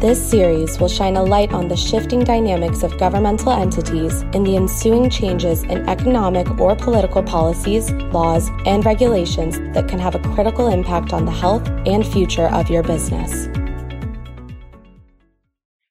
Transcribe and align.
This 0.00 0.30
series 0.30 0.78
will 0.78 0.86
shine 0.86 1.16
a 1.16 1.24
light 1.24 1.52
on 1.52 1.66
the 1.66 1.76
shifting 1.76 2.20
dynamics 2.20 2.84
of 2.84 2.96
governmental 2.98 3.50
entities 3.50 4.22
and 4.32 4.46
the 4.46 4.54
ensuing 4.54 5.10
changes 5.10 5.64
in 5.64 5.88
economic 5.88 6.60
or 6.60 6.76
political 6.76 7.20
policies, 7.20 7.90
laws, 7.90 8.48
and 8.64 8.86
regulations 8.86 9.58
that 9.74 9.88
can 9.88 9.98
have 9.98 10.14
a 10.14 10.20
critical 10.20 10.68
impact 10.68 11.12
on 11.12 11.24
the 11.24 11.32
health 11.32 11.66
and 11.84 12.06
future 12.06 12.46
of 12.46 12.70
your 12.70 12.84
business. 12.84 13.48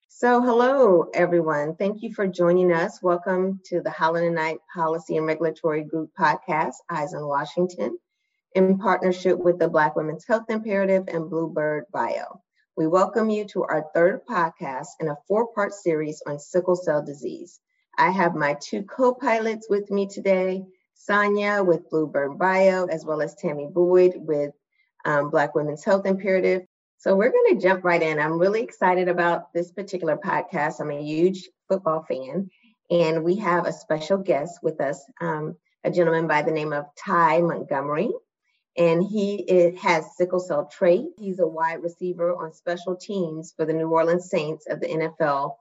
So, 0.08 0.42
hello, 0.42 1.10
everyone. 1.14 1.76
Thank 1.76 2.02
you 2.02 2.14
for 2.14 2.28
joining 2.28 2.72
us. 2.72 3.04
Welcome 3.04 3.60
to 3.66 3.82
the 3.82 3.92
Holland 3.92 4.26
and 4.26 4.36
Knight 4.36 4.60
Policy 4.74 5.18
and 5.18 5.26
Regulatory 5.26 5.84
Group 5.84 6.12
podcast, 6.18 6.76
Eyes 6.90 7.14
on 7.14 7.28
Washington, 7.28 7.98
in 8.56 8.78
partnership 8.78 9.38
with 9.38 9.60
the 9.60 9.68
Black 9.68 9.98
Women's 9.98 10.26
Health 10.26 10.46
Imperative 10.48 11.04
and 11.10 11.30
Bluebird 11.30 11.88
Bio. 11.92 12.42
We 12.78 12.86
welcome 12.86 13.32
you 13.32 13.44
to 13.46 13.64
our 13.64 13.88
third 13.96 14.24
podcast 14.28 14.90
in 15.00 15.08
a 15.08 15.18
four 15.28 15.52
part 15.52 15.74
series 15.74 16.22
on 16.28 16.38
sickle 16.38 16.76
cell 16.76 17.04
disease. 17.04 17.60
I 17.98 18.12
have 18.12 18.36
my 18.36 18.56
two 18.62 18.84
co 18.84 19.16
pilots 19.16 19.66
with 19.68 19.90
me 19.90 20.06
today 20.08 20.64
Sonya 20.94 21.64
with 21.64 21.90
Bluebird 21.90 22.38
Bio, 22.38 22.86
as 22.86 23.04
well 23.04 23.24
as 23.24 23.34
Tammy 23.34 23.68
Boyd 23.68 24.14
with 24.16 24.52
um, 25.06 25.32
Black 25.32 25.56
Women's 25.56 25.84
Health 25.84 26.06
Imperative. 26.06 26.68
So 27.00 27.16
we're 27.16 27.32
going 27.32 27.56
to 27.56 27.68
jump 27.68 27.84
right 27.84 28.02
in. 28.02 28.20
I'm 28.20 28.38
really 28.38 28.62
excited 28.62 29.08
about 29.08 29.52
this 29.56 29.72
particular 29.72 30.16
podcast. 30.16 30.80
I'm 30.80 30.92
a 30.92 31.02
huge 31.02 31.50
football 31.68 32.04
fan, 32.04 32.48
and 32.92 33.24
we 33.24 33.38
have 33.38 33.66
a 33.66 33.74
special 33.74 34.20
guest 34.20 34.60
with 34.62 34.80
us, 34.82 35.04
um, 35.20 35.56
a 35.84 35.90
gentleman 35.90 36.28
by 36.28 36.44
the 36.44 36.52
name 36.52 36.74
of 36.74 36.86
Ty 36.96 37.42
Montgomery 37.42 38.12
and 38.78 39.04
he 39.04 39.36
is, 39.42 39.80
has 39.80 40.06
sickle 40.16 40.40
cell 40.40 40.70
trait. 40.72 41.06
He's 41.20 41.40
a 41.40 41.48
wide 41.48 41.82
receiver 41.82 42.36
on 42.36 42.54
special 42.54 42.96
teams 42.96 43.54
for 43.58 43.66
the 43.66 43.74
New 43.74 43.90
Orleans 43.90 44.30
Saints 44.30 44.68
of 44.70 44.80
the 44.80 44.88
NFL. 44.88 45.56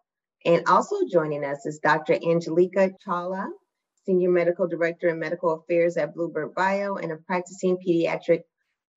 And 0.45 0.67
also 0.69 0.97
joining 1.11 1.45
us 1.45 1.65
is 1.65 1.79
Dr. 1.79 2.15
Anjulika 2.15 2.93
Chawla, 3.05 3.49
Senior 4.05 4.31
Medical 4.31 4.69
Director 4.69 5.09
in 5.09 5.19
Medical 5.19 5.55
Affairs 5.55 5.97
at 5.97 6.15
Bluebird 6.15 6.55
Bio 6.55 6.97
and 6.97 7.11
a 7.11 7.17
practicing 7.17 7.79
pediatric 7.79 8.43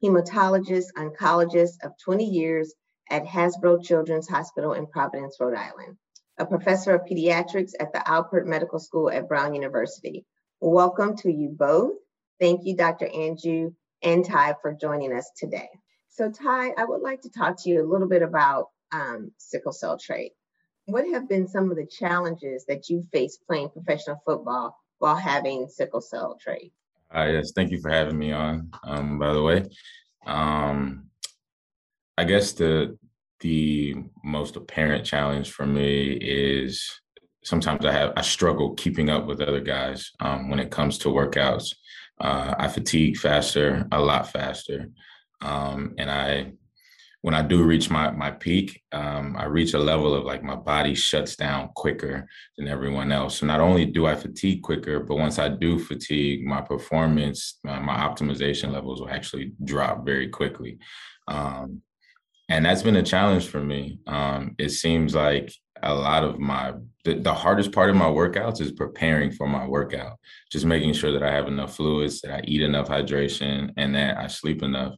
hematologist, 0.03 0.88
oncologist 0.97 1.84
of 1.84 1.94
20 2.03 2.25
years 2.25 2.73
at 3.09 3.25
Hasbro 3.25 3.84
Children's 3.84 4.28
Hospital 4.28 4.73
in 4.73 4.86
Providence, 4.86 5.38
Rhode 5.40 5.58
Island, 5.58 5.97
a 6.38 6.45
professor 6.45 6.94
of 6.94 7.08
pediatrics 7.09 7.72
at 7.80 7.94
the 7.94 8.00
Alpert 8.00 8.45
Medical 8.45 8.80
School 8.80 9.09
at 9.09 9.28
Brown 9.28 9.56
University. 9.56 10.25
Welcome 10.59 11.16
to 11.17 11.31
you 11.31 11.50
both. 11.50 11.94
Thank 12.40 12.66
you, 12.66 12.75
Dr. 12.75 13.08
Anju 13.08 13.73
and 14.03 14.25
Ty 14.25 14.55
for 14.61 14.73
joining 14.73 15.14
us 15.14 15.30
today. 15.38 15.69
So, 16.09 16.31
Ty, 16.31 16.72
I 16.78 16.86
would 16.86 17.02
like 17.02 17.22
to 17.22 17.30
talk 17.30 17.61
to 17.64 17.69
you 17.69 17.83
a 17.83 17.88
little 17.89 18.08
bit 18.08 18.22
about 18.22 18.67
um, 18.91 19.31
sickle 19.38 19.72
cell 19.72 19.97
trait. 19.97 20.33
What 20.86 21.08
have 21.08 21.30
been 21.30 21.47
some 21.47 21.69
of 21.69 21.78
the 21.78 21.86
challenges 21.86 22.66
that 22.67 22.89
you 22.89 23.03
faced 23.11 23.45
playing 23.47 23.69
professional 23.69 24.22
football 24.25 24.75
while 24.97 25.16
having 25.16 25.67
sickle 25.69 26.02
cell 26.02 26.38
trait? 26.41 26.73
Uh, 27.16 27.28
yes, 27.31 27.52
thank 27.56 27.72
you 27.72 27.80
for 27.80 27.89
having 27.89 28.17
me 28.17 28.31
on. 28.31 28.72
Um, 28.83 29.19
by 29.19 29.33
the 29.33 29.41
way, 29.41 29.66
um, 30.25 31.09
I 32.18 32.24
guess 32.24 32.51
the 32.53 32.97
the 33.40 33.95
most 34.24 34.57
apparent 34.57 35.06
challenge 35.06 35.51
for 35.51 35.66
me 35.66 36.12
is 36.22 37.01
sometimes 37.44 37.85
I 37.85 37.91
have 37.94 38.13
I 38.18 38.22
struggle 38.22 38.74
keeping 38.75 39.09
up 39.09 39.25
with 39.25 39.41
other 39.41 39.62
guys 39.62 40.12
um, 40.19 40.50
when 40.50 40.59
it 40.59 40.72
comes 40.72 40.97
to 41.00 41.09
workouts. 41.09 41.74
Uh, 42.19 42.53
I 42.57 42.68
fatigue 42.68 43.18
faster, 43.18 43.88
a 43.91 44.02
lot 44.02 44.31
faster, 44.31 44.90
um, 45.41 45.96
and 45.97 46.12
I 46.12 46.53
when 47.22 47.34
I 47.34 47.41
do 47.41 47.63
reach 47.63 47.90
my 47.90 48.12
my 48.12 48.31
peak, 48.31 48.81
um, 48.91 49.35
I 49.38 49.46
reach 49.46 49.74
a 49.74 49.80
level 49.80 50.13
of 50.13 50.24
like 50.24 50.44
my 50.44 50.56
body 50.56 50.96
shuts 50.96 51.35
down 51.35 51.69
quicker 51.75 52.28
than 52.57 52.68
everyone 52.68 53.12
else. 53.12 53.40
So 53.40 53.46
not 53.46 53.59
only 53.59 53.85
do 53.85 54.06
I 54.06 54.16
fatigue 54.16 54.63
quicker, 54.63 55.02
but 55.02 55.18
once 55.18 55.38
I 55.38 55.50
do 55.50 55.80
fatigue, 55.80 56.46
my 56.46 56.62
performance, 56.62 57.59
uh, 57.68 57.80
my 57.80 57.97
optimization 57.97 58.72
levels 58.72 59.01
will 59.01 59.09
actually 59.09 59.51
drop 59.63 60.06
very 60.06 60.30
quickly. 60.30 60.80
Um, 61.28 61.81
and 62.47 62.66
that's 62.66 62.84
been 62.84 62.96
a 62.96 63.03
challenge 63.03 63.47
for 63.47 63.62
me. 63.62 64.00
Um, 64.07 64.56
it 64.57 64.69
seems 64.69 65.13
like 65.13 65.53
a 65.84 65.94
lot 65.94 66.23
of 66.23 66.40
my 66.40 66.73
the, 67.06 67.16
the, 67.16 67.34
hardest 67.34 67.72
part 67.72 67.90
of 67.90 67.95
my 67.95 68.07
workouts 68.07 68.59
is 68.59 68.73
preparing 68.73 69.31
for 69.31 69.47
my 69.47 69.66
workout. 69.66 70.17
Just 70.51 70.66
making 70.66 70.94
sure 70.94 71.12
that 71.12 71.23
i 71.23 71.31
have 71.31 71.47
enough 71.47 71.75
fluids 71.75 72.22
that 72.22 72.31
i 72.31 72.41
eat 72.44 72.62
enough 72.62 72.88
hydration 72.88 73.72
and 73.78 73.95
that 73.95 74.18
i 74.18 74.28
sleep 74.28 74.63
enough. 74.63 74.95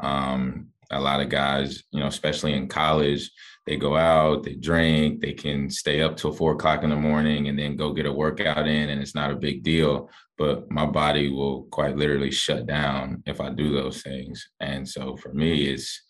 Um, 0.00 0.68
a 0.90 1.00
lot 1.00 1.20
of 1.20 1.28
guys 1.28 1.82
you 1.92 2.00
know 2.00 2.06
especially 2.06 2.52
in 2.52 2.68
college 2.68 3.30
they 3.66 3.76
go 3.76 3.96
out 3.96 4.42
they 4.42 4.54
drink 4.54 5.20
they 5.20 5.32
can 5.32 5.70
stay 5.70 6.02
up 6.02 6.14
till 6.14 6.30
four 6.32 6.52
o'clock 6.52 6.82
in 6.82 6.90
the 6.90 6.96
morning 6.96 7.48
and 7.48 7.58
then 7.58 7.74
go 7.74 7.92
get 7.92 8.04
a 8.04 8.12
workout 8.12 8.68
in 8.68 8.90
and 8.90 9.00
it's 9.00 9.14
not 9.14 9.30
a 9.30 9.36
big 9.36 9.62
deal 9.62 10.10
but 10.36 10.70
my 10.70 10.86
body 10.86 11.30
will 11.30 11.64
quite 11.64 11.96
literally 11.96 12.30
shut 12.30 12.66
down 12.66 13.22
if 13.26 13.40
i 13.40 13.50
do 13.50 13.72
those 13.72 14.02
things. 14.02 14.48
And 14.60 14.88
so 14.88 15.16
for 15.16 15.32
me 15.32 15.66
it's 15.66 16.02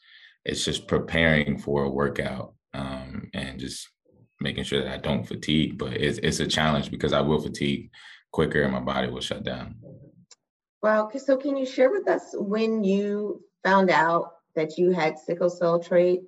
it's 0.44 0.64
just 0.64 0.88
preparing 0.88 1.58
for 1.58 1.84
a 1.84 1.90
workout 1.90 2.54
um, 2.74 3.30
and 3.32 3.58
just 3.58 3.88
making 4.40 4.64
sure 4.64 4.82
that 4.82 4.92
I 4.92 4.98
don't 4.98 5.24
fatigue. 5.24 5.78
But 5.78 5.94
it's 5.94 6.18
it's 6.18 6.40
a 6.40 6.46
challenge 6.46 6.90
because 6.90 7.12
I 7.12 7.20
will 7.20 7.40
fatigue 7.40 7.90
quicker 8.32 8.62
and 8.62 8.72
my 8.72 8.80
body 8.80 9.08
will 9.08 9.20
shut 9.20 9.44
down. 9.44 9.76
Well, 10.82 11.10
so 11.18 11.36
can 11.36 11.56
you 11.56 11.64
share 11.64 11.90
with 11.90 12.08
us 12.08 12.34
when 12.34 12.84
you 12.84 13.42
found 13.62 13.90
out 13.90 14.32
that 14.54 14.76
you 14.76 14.90
had 14.90 15.18
sickle 15.18 15.48
cell 15.48 15.80
trait? 15.80 16.20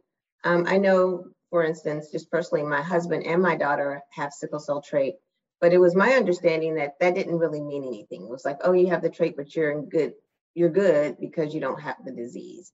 Um, 0.44 0.64
I 0.66 0.78
know, 0.78 1.26
for 1.50 1.64
instance, 1.64 2.10
just 2.10 2.30
personally, 2.30 2.64
my 2.64 2.80
husband 2.80 3.26
and 3.26 3.42
my 3.42 3.56
daughter 3.56 4.02
have 4.12 4.32
sickle 4.32 4.60
cell 4.60 4.80
trait, 4.80 5.16
but 5.60 5.72
it 5.72 5.78
was 5.78 5.94
my 5.94 6.12
understanding 6.12 6.76
that 6.76 6.94
that 7.00 7.14
didn't 7.14 7.38
really 7.38 7.60
mean 7.60 7.84
anything. 7.84 8.22
It 8.22 8.30
was 8.30 8.44
like, 8.44 8.58
oh, 8.62 8.72
you 8.72 8.86
have 8.88 9.02
the 9.02 9.10
trait, 9.10 9.36
but 9.36 9.54
you're 9.54 9.72
in 9.72 9.88
good, 9.88 10.12
you're 10.54 10.70
good 10.70 11.18
because 11.20 11.52
you 11.52 11.60
don't 11.60 11.80
have 11.80 11.96
the 12.04 12.12
disease. 12.12 12.72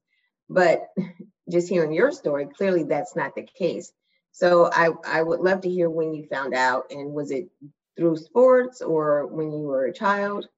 But 0.49 0.87
just 1.50 1.69
hearing 1.69 1.93
your 1.93 2.12
story, 2.12 2.47
clearly 2.47 2.84
that's 2.84 3.16
not 3.16 3.34
the 3.34 3.43
case. 3.59 3.91
So 4.32 4.70
I, 4.72 4.88
I 5.06 5.22
would 5.22 5.41
love 5.41 5.60
to 5.60 5.70
hear 5.70 5.91
when 5.91 6.15
you 6.15 6.26
found 6.26 6.54
out 6.54 6.84
and 6.91 7.12
was 7.12 7.31
it 7.31 7.48
through 7.97 8.16
sports 8.16 8.81
or 8.81 9.26
when 9.26 9.53
you 9.53 9.66
were 9.66 9.87
a 9.87 9.93
child? 9.93 10.48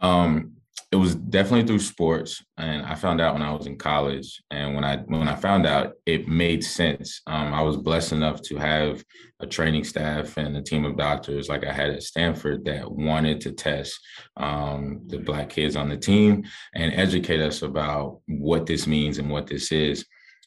Um, 0.00 0.52
it 0.92 0.96
was 0.96 1.14
definitely 1.14 1.66
through 1.66 1.80
sports, 1.80 2.44
and 2.56 2.86
I 2.86 2.94
found 2.94 3.20
out 3.20 3.34
when 3.34 3.42
I 3.42 3.52
was 3.52 3.66
in 3.66 3.76
college. 3.76 4.42
And 4.50 4.74
when 4.74 4.84
I 4.84 4.98
when 4.98 5.26
I 5.26 5.34
found 5.34 5.66
out, 5.66 5.94
it 6.06 6.28
made 6.28 6.62
sense. 6.62 7.22
Um, 7.26 7.52
I 7.52 7.60
was 7.62 7.76
blessed 7.76 8.12
enough 8.12 8.40
to 8.42 8.56
have 8.56 9.04
a 9.40 9.46
training 9.46 9.84
staff 9.84 10.36
and 10.36 10.56
a 10.56 10.62
team 10.62 10.84
of 10.84 10.96
doctors, 10.96 11.48
like 11.48 11.66
I 11.66 11.72
had 11.72 11.90
at 11.90 12.02
Stanford, 12.02 12.64
that 12.66 12.90
wanted 12.90 13.40
to 13.42 13.52
test 13.52 13.98
um, 14.36 15.00
the 15.06 15.18
black 15.18 15.50
kids 15.50 15.76
on 15.76 15.88
the 15.88 15.96
team 15.96 16.44
and 16.74 16.94
educate 16.94 17.40
us 17.40 17.62
about 17.62 18.20
what 18.28 18.64
this 18.64 18.86
means 18.86 19.18
and 19.18 19.28
what 19.28 19.46
this 19.46 19.72
is 19.72 20.06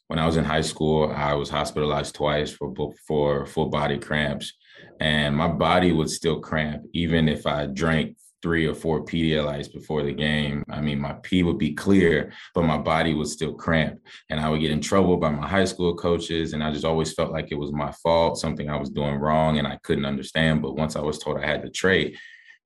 when 0.10 0.18
I 0.18 0.26
was 0.26 0.38
in 0.38 0.44
high 0.44 0.62
school, 0.62 1.12
I 1.16 1.36
was 1.36 1.50
hospitalized 1.50 2.16
twice 2.16 2.52
for 2.52 2.74
for 3.08 3.46
full 3.46 3.70
body 3.70 4.00
cramps, 4.00 4.54
and 5.00 5.36
my 5.36 5.48
body 5.48 5.92
would 5.92 6.10
still 6.10 6.40
cramp 6.40 6.84
even 6.94 7.30
if 7.30 7.46
I 7.46 7.68
drank 7.68 8.18
three 8.42 8.66
or 8.66 8.74
four 8.74 9.06
Pedialytes 9.06 9.72
before 9.72 10.02
the 10.02 10.14
game. 10.14 10.64
I 10.68 10.82
mean, 10.82 11.00
my 11.00 11.14
pee 11.22 11.44
would 11.44 11.60
be 11.60 11.74
clear, 11.74 12.32
but 12.56 12.64
my 12.64 12.78
body 12.78 13.14
would 13.14 13.28
still 13.28 13.54
cramp, 13.54 14.00
and 14.32 14.40
I 14.40 14.50
would 14.50 14.62
get 14.62 14.72
in 14.72 14.82
trouble 14.82 15.16
by 15.18 15.30
my 15.30 15.48
high 15.48 15.66
school 15.66 15.96
coaches, 15.96 16.54
and 16.54 16.64
I 16.64 16.72
just 16.72 16.86
always 16.86 17.14
felt 17.14 17.32
like 17.32 17.52
it 17.52 17.60
was 17.64 17.72
my 17.72 17.92
fault, 17.92 18.40
something 18.40 18.68
I 18.68 18.78
was 18.78 18.90
doing 18.90 19.16
wrong, 19.16 19.60
and 19.60 19.68
I 19.68 19.78
couldn't 19.84 20.06
understand. 20.06 20.64
But 20.64 20.76
once 20.76 20.96
I 20.96 21.02
was 21.02 21.20
told 21.20 21.38
I 21.38 21.46
had 21.46 21.62
to 21.62 21.70
trait, 21.70 22.18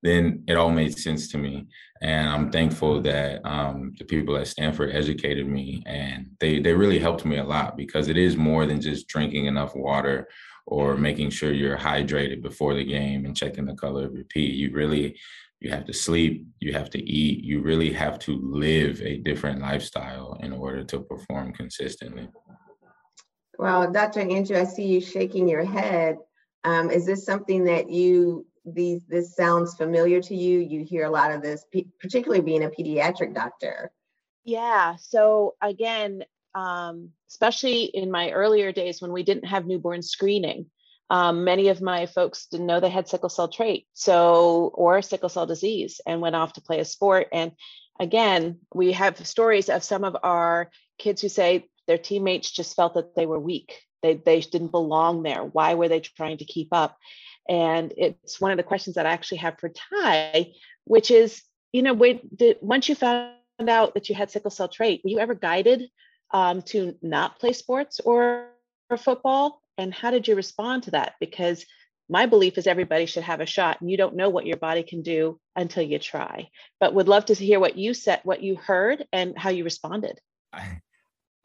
then 0.04 0.44
it 0.48 0.56
all 0.56 0.70
made 0.70 0.98
sense 0.98 1.30
to 1.30 1.38
me. 1.38 1.68
And 2.02 2.30
I'm 2.30 2.52
thankful 2.52 3.02
that 3.04 3.44
um, 3.46 3.94
the 3.98 4.04
people 4.04 4.36
at 4.36 4.48
Stanford 4.48 4.94
educated 4.94 5.48
me 5.48 5.82
and 5.86 6.30
they, 6.42 6.60
they 6.60 6.74
really 6.74 7.00
helped 7.00 7.24
me 7.24 7.38
a 7.38 7.44
lot 7.44 7.78
because 7.78 8.10
it 8.10 8.18
is 8.18 8.36
more 8.36 8.66
than 8.66 8.82
just 8.82 9.08
drinking 9.08 9.46
enough 9.46 9.74
water 9.76 10.28
or 10.68 10.98
making 10.98 11.30
sure 11.30 11.54
you're 11.54 11.78
hydrated 11.78 12.42
before 12.42 12.74
the 12.74 12.84
game 12.84 13.26
and 13.26 13.38
checking 13.38 13.66
the 13.66 13.76
color 13.76 14.06
of 14.06 14.14
your 14.14 14.26
pee. 14.26 14.42
You 14.42 14.72
really, 14.74 15.18
you 15.62 15.72
have 15.72 15.86
to 15.86 15.94
sleep, 15.94 16.46
you 16.60 16.74
have 16.74 16.90
to 16.90 17.02
eat, 17.02 17.46
you 17.46 17.62
really 17.62 17.94
have 17.94 18.20
to 18.20 18.38
live 18.44 19.02
a 19.02 19.18
different 19.18 19.62
lifestyle 19.62 20.38
in 20.42 20.52
order 20.52 20.84
to 20.84 21.00
perform 21.00 21.54
consistently. 21.54 22.28
Well, 23.58 23.90
Dr. 23.90 24.22
Anju, 24.22 24.58
I 24.58 24.66
see 24.66 24.88
you 24.88 25.00
shaking 25.00 25.48
your 25.48 25.64
head. 25.64 26.18
Um, 26.66 26.90
is 26.90 27.06
this 27.06 27.26
something 27.26 27.64
that 27.66 27.90
you 27.90 28.46
these 28.66 29.02
this 29.08 29.36
sounds 29.36 29.76
familiar 29.76 30.22
to 30.22 30.36
you. 30.36 30.60
You 30.60 30.84
hear 30.84 31.06
a 31.06 31.12
lot 31.12 31.32
of 31.32 31.42
this, 31.42 31.66
particularly 32.00 32.42
being 32.42 32.64
a 32.64 32.70
pediatric 32.70 33.34
doctor. 33.34 33.92
Yeah. 34.44 34.96
So 34.98 35.56
again, 35.62 36.24
um, 36.56 37.10
especially 37.30 37.84
in 37.86 38.12
my 38.12 38.32
earlier 38.32 38.72
days 38.72 39.02
when 39.02 39.12
we 39.12 39.24
didn't 39.24 39.46
have 39.46 39.66
newborn 39.66 40.02
screening, 40.02 40.68
um, 41.10 41.44
many 41.44 41.70
of 41.70 41.82
my 41.82 42.06
folks 42.06 42.48
didn't 42.48 42.66
know 42.66 42.80
they 42.80 42.90
had 42.90 43.08
sickle 43.08 43.30
cell 43.30 43.48
trait, 43.48 43.88
so 43.94 44.72
or 44.74 45.02
sickle 45.02 45.30
cell 45.30 45.46
disease, 45.46 46.02
and 46.06 46.22
went 46.22 46.36
off 46.36 46.54
to 46.54 46.62
play 46.62 46.80
a 46.80 46.86
sport. 46.86 47.28
And 47.32 47.52
again, 48.00 48.60
we 48.74 48.94
have 48.94 49.26
stories 49.26 49.70
of 49.70 49.84
some 49.84 50.04
of 50.04 50.16
our 50.24 50.70
kids 50.98 51.22
who 51.22 51.30
say 51.30 51.68
their 51.88 51.98
teammates 51.98 52.52
just 52.52 52.76
felt 52.76 52.96
that 52.96 53.16
they 53.16 53.26
were 53.26 53.40
weak. 53.40 53.82
They 54.02 54.16
they 54.16 54.42
didn't 54.42 54.72
belong 54.72 55.24
there. 55.24 55.44
Why 55.44 55.76
were 55.76 55.88
they 55.88 56.00
trying 56.00 56.38
to 56.38 56.46
keep 56.46 56.70
up? 56.72 56.98
And 57.48 57.94
it's 57.98 58.40
one 58.40 58.52
of 58.52 58.58
the 58.58 58.64
questions 58.64 58.96
that 58.96 59.06
I 59.06 59.12
actually 59.12 59.40
have 59.40 59.60
for 59.60 59.70
Ty, 59.70 60.54
which 60.86 61.12
is, 61.12 61.42
you 61.72 61.82
know, 61.82 61.96
did, 61.96 62.58
once 62.62 62.88
you 62.88 62.96
found 62.96 63.34
out 63.68 63.94
that 63.94 64.10
you 64.10 64.16
had 64.16 64.32
sickle 64.32 64.52
cell 64.52 64.68
trait, 64.68 65.02
were 65.04 65.10
you 65.10 65.20
ever 65.20 65.36
guided 65.36 65.90
um, 66.32 66.62
to 66.64 66.96
not 67.02 67.40
play 67.40 67.54
sports 67.54 68.00
or, 68.00 68.50
or 68.90 68.98
football? 68.98 69.62
And 69.78 69.94
how 69.94 70.12
did 70.12 70.28
you 70.28 70.36
respond 70.36 70.84
to 70.84 70.92
that? 70.92 71.16
Because 71.20 71.66
my 72.10 72.26
belief 72.26 72.58
is 72.58 72.68
everybody 72.68 73.06
should 73.06 73.24
have 73.24 73.42
a 73.42 73.46
shot 73.46 73.82
and 73.82 73.90
you 73.90 73.98
don't 73.98 74.16
know 74.16 74.30
what 74.30 74.46
your 74.46 74.58
body 74.58 74.84
can 74.84 75.02
do 75.02 75.40
until 75.56 75.84
you 75.84 76.00
try 76.00 76.50
but 76.80 76.94
would 76.94 77.08
love 77.08 77.26
to 77.26 77.34
hear 77.34 77.60
what 77.60 77.78
you 77.78 77.94
said 77.94 78.20
what 78.24 78.44
you 78.44 78.56
heard 78.56 79.06
and 79.14 79.38
how 79.38 79.50
you 79.50 79.64
responded 79.64 80.20
I, 80.52 80.82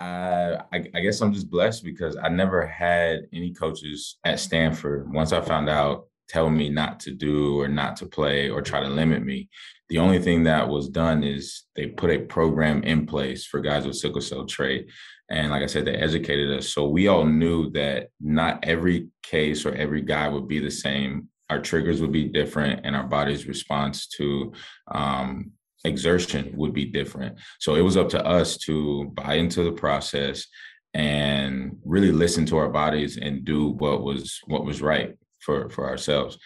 I, 0.01 0.59
I 0.73 1.01
guess 1.01 1.21
i'm 1.21 1.33
just 1.33 1.51
blessed 1.51 1.85
because 1.85 2.17
i 2.23 2.29
never 2.29 2.67
had 2.67 3.23
any 3.33 3.53
coaches 3.53 4.19
at 4.25 4.41
stanford 4.41 5.13
once 5.13 5.33
i 5.33 5.41
found 5.41 5.69
out 5.69 6.07
tell 6.29 6.51
me 6.51 6.69
not 6.69 7.01
to 7.01 7.13
do 7.13 7.59
or 7.61 7.69
not 7.69 7.97
to 7.97 8.07
play 8.07 8.51
or 8.51 8.63
try 8.63 8.81
to 8.81 8.89
limit 8.89 9.25
me 9.25 9.49
the 9.89 9.99
only 9.99 10.19
thing 10.19 10.45
that 10.45 10.69
was 10.69 10.89
done 10.89 11.25
is 11.25 11.65
they 11.75 11.87
put 11.87 12.11
a 12.11 12.19
program 12.19 12.83
in 12.83 13.07
place 13.07 13.47
for 13.47 13.61
guys 13.61 13.87
with 13.87 13.97
sickle 13.97 14.21
cell 14.21 14.45
trait 14.45 14.89
and 15.31 15.51
like 15.51 15.63
I 15.63 15.67
said, 15.67 15.85
they 15.85 15.95
educated 15.95 16.57
us. 16.57 16.69
So 16.69 16.89
we 16.89 17.09
all 17.09 17.25
knew 17.25 17.71
that 17.71 18.09
not 18.21 18.65
every 18.65 19.09
case 19.23 19.67
or 19.67 19.75
every 19.75 20.01
guy 20.01 20.29
would 20.29 20.49
be 20.49 20.59
the 20.59 20.71
same. 20.71 21.29
Our 21.51 21.61
triggers 21.61 22.01
would 22.01 22.13
be 22.13 22.29
different, 22.29 22.81
and 22.85 22.95
our 22.95 23.07
body's 23.07 23.47
response 23.47 24.07
to 24.19 24.53
um, 24.89 25.53
exertion 25.85 26.53
would 26.57 26.73
be 26.73 26.85
different. 26.85 27.39
So 27.61 27.75
it 27.75 27.83
was 27.83 27.97
up 27.97 28.09
to 28.11 28.25
us 28.25 28.57
to 28.59 29.07
buy 29.15 29.35
into 29.35 29.63
the 29.63 29.73
process 29.73 30.47
and 30.95 31.77
really 31.85 32.13
listen 32.13 32.47
to 32.47 32.57
our 32.57 32.69
bodies 32.69 33.19
and 33.19 33.45
do 33.45 33.69
what 33.69 34.03
was 34.03 34.41
what 34.47 34.65
was 34.65 34.83
right 34.83 35.17
for 35.41 35.69
for 35.71 35.89
ourselves. 35.89 36.39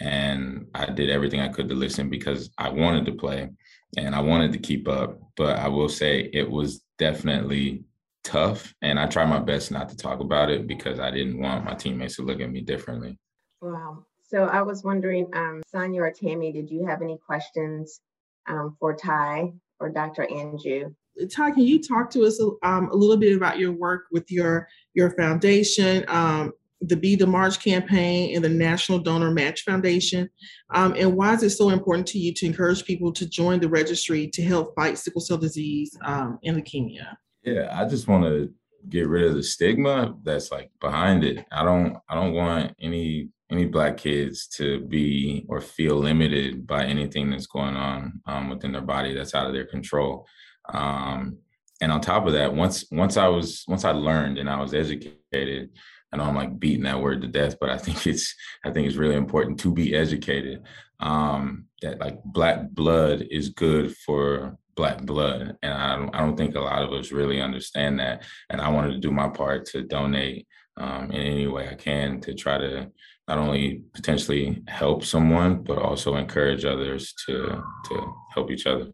And 0.00 0.66
I 0.74 0.86
did 0.86 1.10
everything 1.10 1.40
I 1.40 1.48
could 1.48 1.68
to 1.68 1.74
listen 1.74 2.08
because 2.08 2.50
I 2.56 2.70
wanted 2.70 3.04
to 3.06 3.12
play 3.12 3.50
and 3.98 4.14
I 4.14 4.20
wanted 4.20 4.52
to 4.52 4.58
keep 4.58 4.88
up. 4.88 5.18
But 5.36 5.58
I 5.58 5.68
will 5.68 5.88
say 5.88 6.30
it 6.32 6.48
was 6.48 6.82
definitely 6.98 7.84
tough 8.24 8.74
and 8.82 8.98
I 8.98 9.06
try 9.06 9.24
my 9.24 9.40
best 9.40 9.70
not 9.70 9.88
to 9.90 9.96
talk 9.96 10.20
about 10.20 10.50
it 10.50 10.66
because 10.66 11.00
I 11.00 11.10
didn't 11.10 11.40
want 11.40 11.64
my 11.64 11.74
teammates 11.74 12.16
to 12.16 12.22
look 12.22 12.40
at 12.40 12.50
me 12.50 12.60
differently. 12.60 13.18
Wow. 13.60 14.04
So 14.22 14.44
I 14.44 14.62
was 14.62 14.84
wondering, 14.84 15.26
um, 15.34 15.62
Sonya 15.66 16.02
or 16.02 16.12
Tammy, 16.12 16.52
did 16.52 16.70
you 16.70 16.86
have 16.86 17.02
any 17.02 17.18
questions 17.18 18.00
um, 18.48 18.76
for 18.78 18.94
Ty 18.94 19.52
or 19.78 19.90
Dr. 19.90 20.26
Anju. 20.30 20.94
Ty, 21.30 21.50
can 21.50 21.64
you 21.64 21.82
talk 21.82 22.10
to 22.10 22.24
us 22.24 22.40
um, 22.62 22.88
a 22.90 22.96
little 22.96 23.16
bit 23.16 23.36
about 23.36 23.58
your 23.58 23.72
work 23.72 24.04
with 24.10 24.30
your 24.30 24.68
your 24.94 25.10
foundation, 25.10 26.04
um, 26.08 26.52
the 26.80 26.96
Be 26.96 27.14
the 27.14 27.26
Match 27.26 27.62
campaign, 27.62 28.34
and 28.34 28.44
the 28.44 28.48
National 28.48 28.98
Donor 28.98 29.30
Match 29.30 29.62
Foundation, 29.62 30.30
um, 30.70 30.94
and 30.96 31.14
why 31.14 31.34
is 31.34 31.42
it 31.42 31.50
so 31.50 31.70
important 31.70 32.06
to 32.08 32.18
you 32.18 32.32
to 32.34 32.46
encourage 32.46 32.84
people 32.84 33.12
to 33.12 33.28
join 33.28 33.60
the 33.60 33.68
registry 33.68 34.28
to 34.28 34.42
help 34.42 34.74
fight 34.74 34.96
sickle 34.96 35.20
cell 35.20 35.36
disease 35.36 35.96
um, 36.04 36.38
and 36.44 36.56
leukemia? 36.56 37.16
Yeah, 37.42 37.68
I 37.72 37.86
just 37.86 38.08
want 38.08 38.24
to 38.24 38.52
get 38.88 39.08
rid 39.08 39.26
of 39.26 39.34
the 39.34 39.42
stigma 39.42 40.16
that's 40.22 40.50
like 40.50 40.70
behind 40.80 41.24
it. 41.24 41.44
I 41.52 41.64
don't 41.64 41.98
I 42.08 42.14
don't 42.14 42.32
want 42.32 42.74
any 42.80 43.28
any 43.50 43.66
black 43.66 43.96
kids 43.96 44.46
to 44.46 44.80
be 44.80 45.44
or 45.48 45.60
feel 45.60 45.96
limited 45.96 46.66
by 46.66 46.84
anything 46.84 47.30
that's 47.30 47.46
going 47.46 47.76
on 47.76 48.20
um, 48.26 48.50
within 48.50 48.72
their 48.72 48.80
body 48.80 49.14
that's 49.14 49.34
out 49.34 49.46
of 49.46 49.52
their 49.52 49.66
control. 49.66 50.26
Um, 50.72 51.38
and 51.80 51.90
on 51.90 52.00
top 52.00 52.26
of 52.26 52.34
that, 52.34 52.54
once 52.54 52.84
once 52.90 53.16
I 53.16 53.28
was 53.28 53.64
once 53.66 53.84
I 53.84 53.92
learned 53.92 54.38
and 54.38 54.48
I 54.48 54.60
was 54.60 54.74
educated, 54.74 55.70
I 56.12 56.16
know 56.16 56.24
I'm 56.24 56.36
like 56.36 56.58
beating 56.58 56.84
that 56.84 57.00
word 57.00 57.22
to 57.22 57.28
death, 57.28 57.56
but 57.60 57.70
I 57.70 57.78
think 57.84 58.06
it's 58.06 58.34
I 58.64 58.70
think 58.70 58.86
it's 58.86 58.96
really 58.96 59.16
important 59.16 59.60
to 59.60 59.72
be 59.72 59.94
educated. 59.94 60.62
Um, 61.00 61.66
that 61.82 61.98
like 61.98 62.22
black 62.24 62.70
blood 62.70 63.26
is 63.30 63.48
good 63.48 63.96
for 63.96 64.58
black 64.76 65.02
blood 65.02 65.56
and 65.62 65.74
I 65.74 65.96
don't, 65.96 66.14
I 66.14 66.20
don't 66.20 66.36
think 66.36 66.54
a 66.54 66.60
lot 66.60 66.82
of 66.82 66.92
us 66.92 67.12
really 67.12 67.40
understand 67.40 67.98
that 68.00 68.22
and 68.48 68.60
i 68.60 68.68
wanted 68.68 68.92
to 68.92 68.98
do 68.98 69.10
my 69.10 69.28
part 69.28 69.66
to 69.66 69.82
donate 69.82 70.46
um, 70.76 71.10
in 71.10 71.20
any 71.20 71.46
way 71.46 71.68
i 71.68 71.74
can 71.74 72.20
to 72.22 72.32
try 72.32 72.56
to 72.56 72.90
not 73.28 73.38
only 73.38 73.82
potentially 73.92 74.62
help 74.66 75.04
someone 75.04 75.62
but 75.62 75.78
also 75.78 76.16
encourage 76.16 76.64
others 76.64 77.14
to 77.26 77.62
to 77.88 78.14
help 78.34 78.50
each 78.50 78.66
other. 78.66 78.92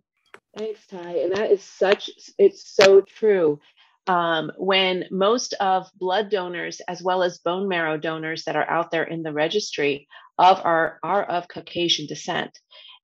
Thanks 0.57 0.87
ty. 0.87 1.19
And 1.19 1.33
that 1.33 1.51
is 1.51 1.63
such 1.63 2.11
it's 2.39 2.75
so 2.75 3.01
true. 3.01 3.61
Um, 4.09 4.53
when 4.57 5.05
most 5.11 5.55
of 5.55 5.91
blood 5.97 6.31
donors 6.31 6.81
as 6.87 7.03
well 7.03 7.25
as 7.25 7.39
bone 7.39 7.67
marrow 7.67 7.97
donors 7.97 8.45
that 8.45 8.55
are 8.55 8.69
out 8.71 8.93
there 8.93 9.03
in 9.03 9.25
the 9.25 9.33
registry 9.33 10.07
of 10.39 10.61
are 10.65 10.99
are 11.03 11.25
of 11.25 11.49
caucasian 11.49 12.07
descent. 12.07 12.59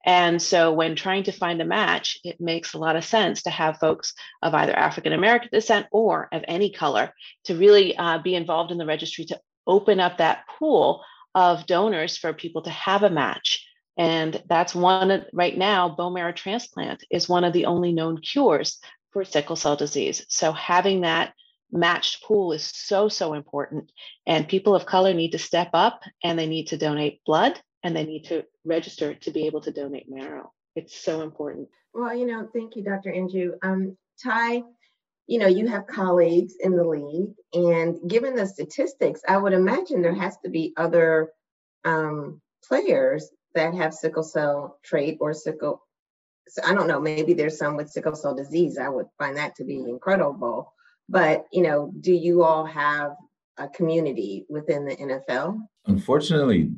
And 0.05 0.43
so, 0.43 0.73
when 0.73 0.97
trying 0.97 1.25
to 1.25 1.33
find 1.33 1.61
a 1.61 1.65
match, 1.65 2.19
it 2.25 2.41
makes 2.41 2.75
a 2.75 2.79
lot 2.79 2.97
of 2.97 3.05
sense 3.05 3.43
to 3.43 3.51
have 3.51 3.79
folks 3.79 4.15
of 4.43 4.55
either 4.55 4.77
African 4.77 5.13
American 5.13 5.51
descent 5.53 5.87
or 5.93 6.29
of 6.33 6.45
any 6.49 6.71
color 6.71 7.13
to 7.45 7.57
really 7.57 7.97
uh, 7.97 8.19
be 8.19 8.35
involved 8.35 8.73
in 8.73 8.79
the 8.79 8.87
registry 8.87 9.25
to 9.27 9.41
open 9.67 10.01
up 10.01 10.19
that 10.19 10.45
pool 10.59 11.05
of 11.35 11.67
donors 11.67 12.17
for 12.17 12.33
people 12.33 12.63
to 12.63 12.71
have 12.71 13.03
a 13.03 13.11
match. 13.11 13.67
And 13.97 14.43
that's 14.49 14.75
one 14.75 15.27
right 15.33 15.57
now, 15.57 15.89
bone 15.91 16.15
marrow 16.15 16.33
transplant 16.33 17.05
is 17.11 17.29
one 17.29 17.45
of 17.45 17.53
the 17.53 17.67
only 17.67 17.93
known 17.93 18.21
cures 18.21 18.79
for 19.13 19.25
sickle 19.25 19.57
cell 19.57 19.77
disease. 19.77 20.25
So, 20.29 20.53
having 20.53 21.03
that 21.03 21.35
matched 21.71 22.23
pool 22.23 22.53
is 22.53 22.65
so, 22.65 23.09
so 23.09 23.35
important. 23.35 23.91
And 24.27 24.49
people 24.49 24.75
of 24.75 24.87
color 24.87 25.15
need 25.15 25.33
to 25.33 25.39
step 25.39 25.71
up 25.73 26.03
and 26.23 26.39
they 26.39 26.47
need 26.47 26.69
to 26.69 26.79
donate 26.79 27.25
blood 27.25 27.61
and 27.83 27.97
they 27.97 28.05
need 28.05 28.25
to 28.25 28.45
register 28.65 29.15
to 29.15 29.31
be 29.31 29.47
able 29.47 29.63
to 29.63 29.73
donate 29.73 30.07
marrow. 30.09 30.53
It's 30.77 30.97
so 30.97 31.23
important. 31.23 31.69
Well, 31.93 32.15
you 32.15 32.27
know, 32.27 32.49
thank 32.53 32.77
you, 32.77 32.83
Dr. 32.83 33.11
Anju. 33.11 33.53
Um, 33.63 33.97
Ty, 34.23 34.63
you 35.27 35.39
know, 35.39 35.47
you 35.47 35.67
have 35.69 35.87
colleagues 35.87 36.55
in 36.61 36.77
the 36.77 36.85
league, 36.85 37.35
and 37.53 37.99
given 38.09 38.35
the 38.35 38.47
statistics, 38.47 39.21
I 39.29 39.37
would 39.37 39.53
imagine 39.53 40.03
there 40.03 40.15
has 40.15 40.37
to 40.45 40.51
be 40.51 40.73
other 40.77 41.31
um, 41.85 42.41
players 42.67 43.31
that 43.55 43.75
have 43.75 43.95
sickle 43.95 44.23
cell 44.23 44.79
trait 44.83 45.19
or 45.21 45.35
sickle. 45.35 45.83
So 46.49 46.63
I 46.67 46.75
don't 46.75 46.89
know, 46.89 47.01
maybe 47.01 47.35
there's 47.35 47.59
some 47.59 47.77
with 47.77 47.91
sickle 47.91 48.17
cell 48.17 48.35
disease. 48.35 48.79
I 48.79 48.89
would 48.89 49.07
find 49.19 49.37
that 49.37 49.55
to 49.57 49.65
be 49.65 49.79
incredible. 49.79 50.73
But, 51.09 51.45
you 51.53 51.63
know, 51.63 51.93
do 52.01 52.13
you 52.13 52.43
all 52.43 52.65
have 52.65 53.13
a 53.59 53.69
community 53.69 54.47
within 54.49 54.85
the 54.85 54.97
NFL? 54.97 55.59
Unfortunately, 55.87 56.71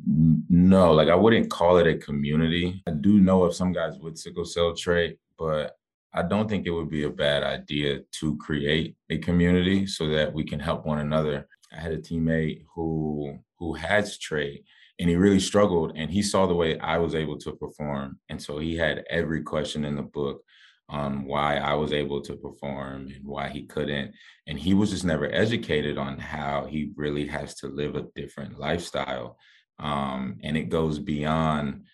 no. 0.48 0.92
Like 0.92 1.08
I 1.08 1.14
wouldn't 1.14 1.50
call 1.50 1.76
it 1.78 1.86
a 1.86 1.96
community. 1.96 2.82
I 2.86 2.92
do 2.92 3.20
know 3.20 3.44
of 3.44 3.54
some 3.54 3.72
guys 3.72 3.98
with 3.98 4.18
sickle 4.18 4.44
cell 4.44 4.74
trait, 4.74 5.18
but 5.38 5.76
I 6.14 6.22
don't 6.22 6.48
think 6.48 6.66
it 6.66 6.70
would 6.70 6.90
be 6.90 7.04
a 7.04 7.10
bad 7.10 7.42
idea 7.42 8.00
to 8.20 8.36
create 8.36 8.96
a 9.10 9.18
community 9.18 9.86
so 9.86 10.08
that 10.10 10.32
we 10.32 10.44
can 10.44 10.60
help 10.60 10.86
one 10.86 11.00
another. 11.00 11.48
I 11.72 11.80
had 11.80 11.92
a 11.92 11.98
teammate 11.98 12.64
who 12.74 13.38
who 13.58 13.74
has 13.74 14.18
trait 14.18 14.64
and 15.00 15.08
he 15.08 15.16
really 15.16 15.40
struggled 15.40 15.92
and 15.96 16.10
he 16.10 16.22
saw 16.22 16.46
the 16.46 16.54
way 16.54 16.78
I 16.78 16.98
was 16.98 17.14
able 17.14 17.38
to 17.38 17.52
perform 17.52 18.18
and 18.28 18.40
so 18.40 18.58
he 18.58 18.76
had 18.76 19.04
every 19.10 19.42
question 19.42 19.84
in 19.84 19.96
the 19.96 20.02
book 20.02 20.42
on 20.88 21.24
why 21.24 21.56
I 21.56 21.74
was 21.74 21.92
able 21.92 22.20
to 22.22 22.36
perform 22.36 23.08
and 23.14 23.24
why 23.24 23.48
he 23.48 23.64
couldn't. 23.64 24.14
And 24.46 24.58
he 24.58 24.74
was 24.74 24.90
just 24.90 25.04
never 25.04 25.32
educated 25.32 25.96
on 25.96 26.18
how 26.18 26.66
he 26.66 26.90
really 26.96 27.26
has 27.28 27.54
to 27.56 27.68
live 27.68 27.96
a 27.96 28.06
different 28.14 28.58
lifestyle. 28.58 29.38
Um, 29.78 30.38
and 30.42 30.56
it 30.56 30.68
goes 30.68 30.98
beyond, 30.98 31.84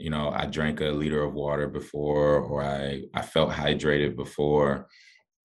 you 0.00 0.10
know, 0.10 0.30
I 0.30 0.46
drank 0.46 0.80
a 0.80 0.86
liter 0.86 1.22
of 1.22 1.34
water 1.34 1.68
before, 1.68 2.36
or 2.40 2.62
I, 2.62 3.02
I 3.14 3.22
felt 3.22 3.50
hydrated 3.50 4.16
before. 4.16 4.88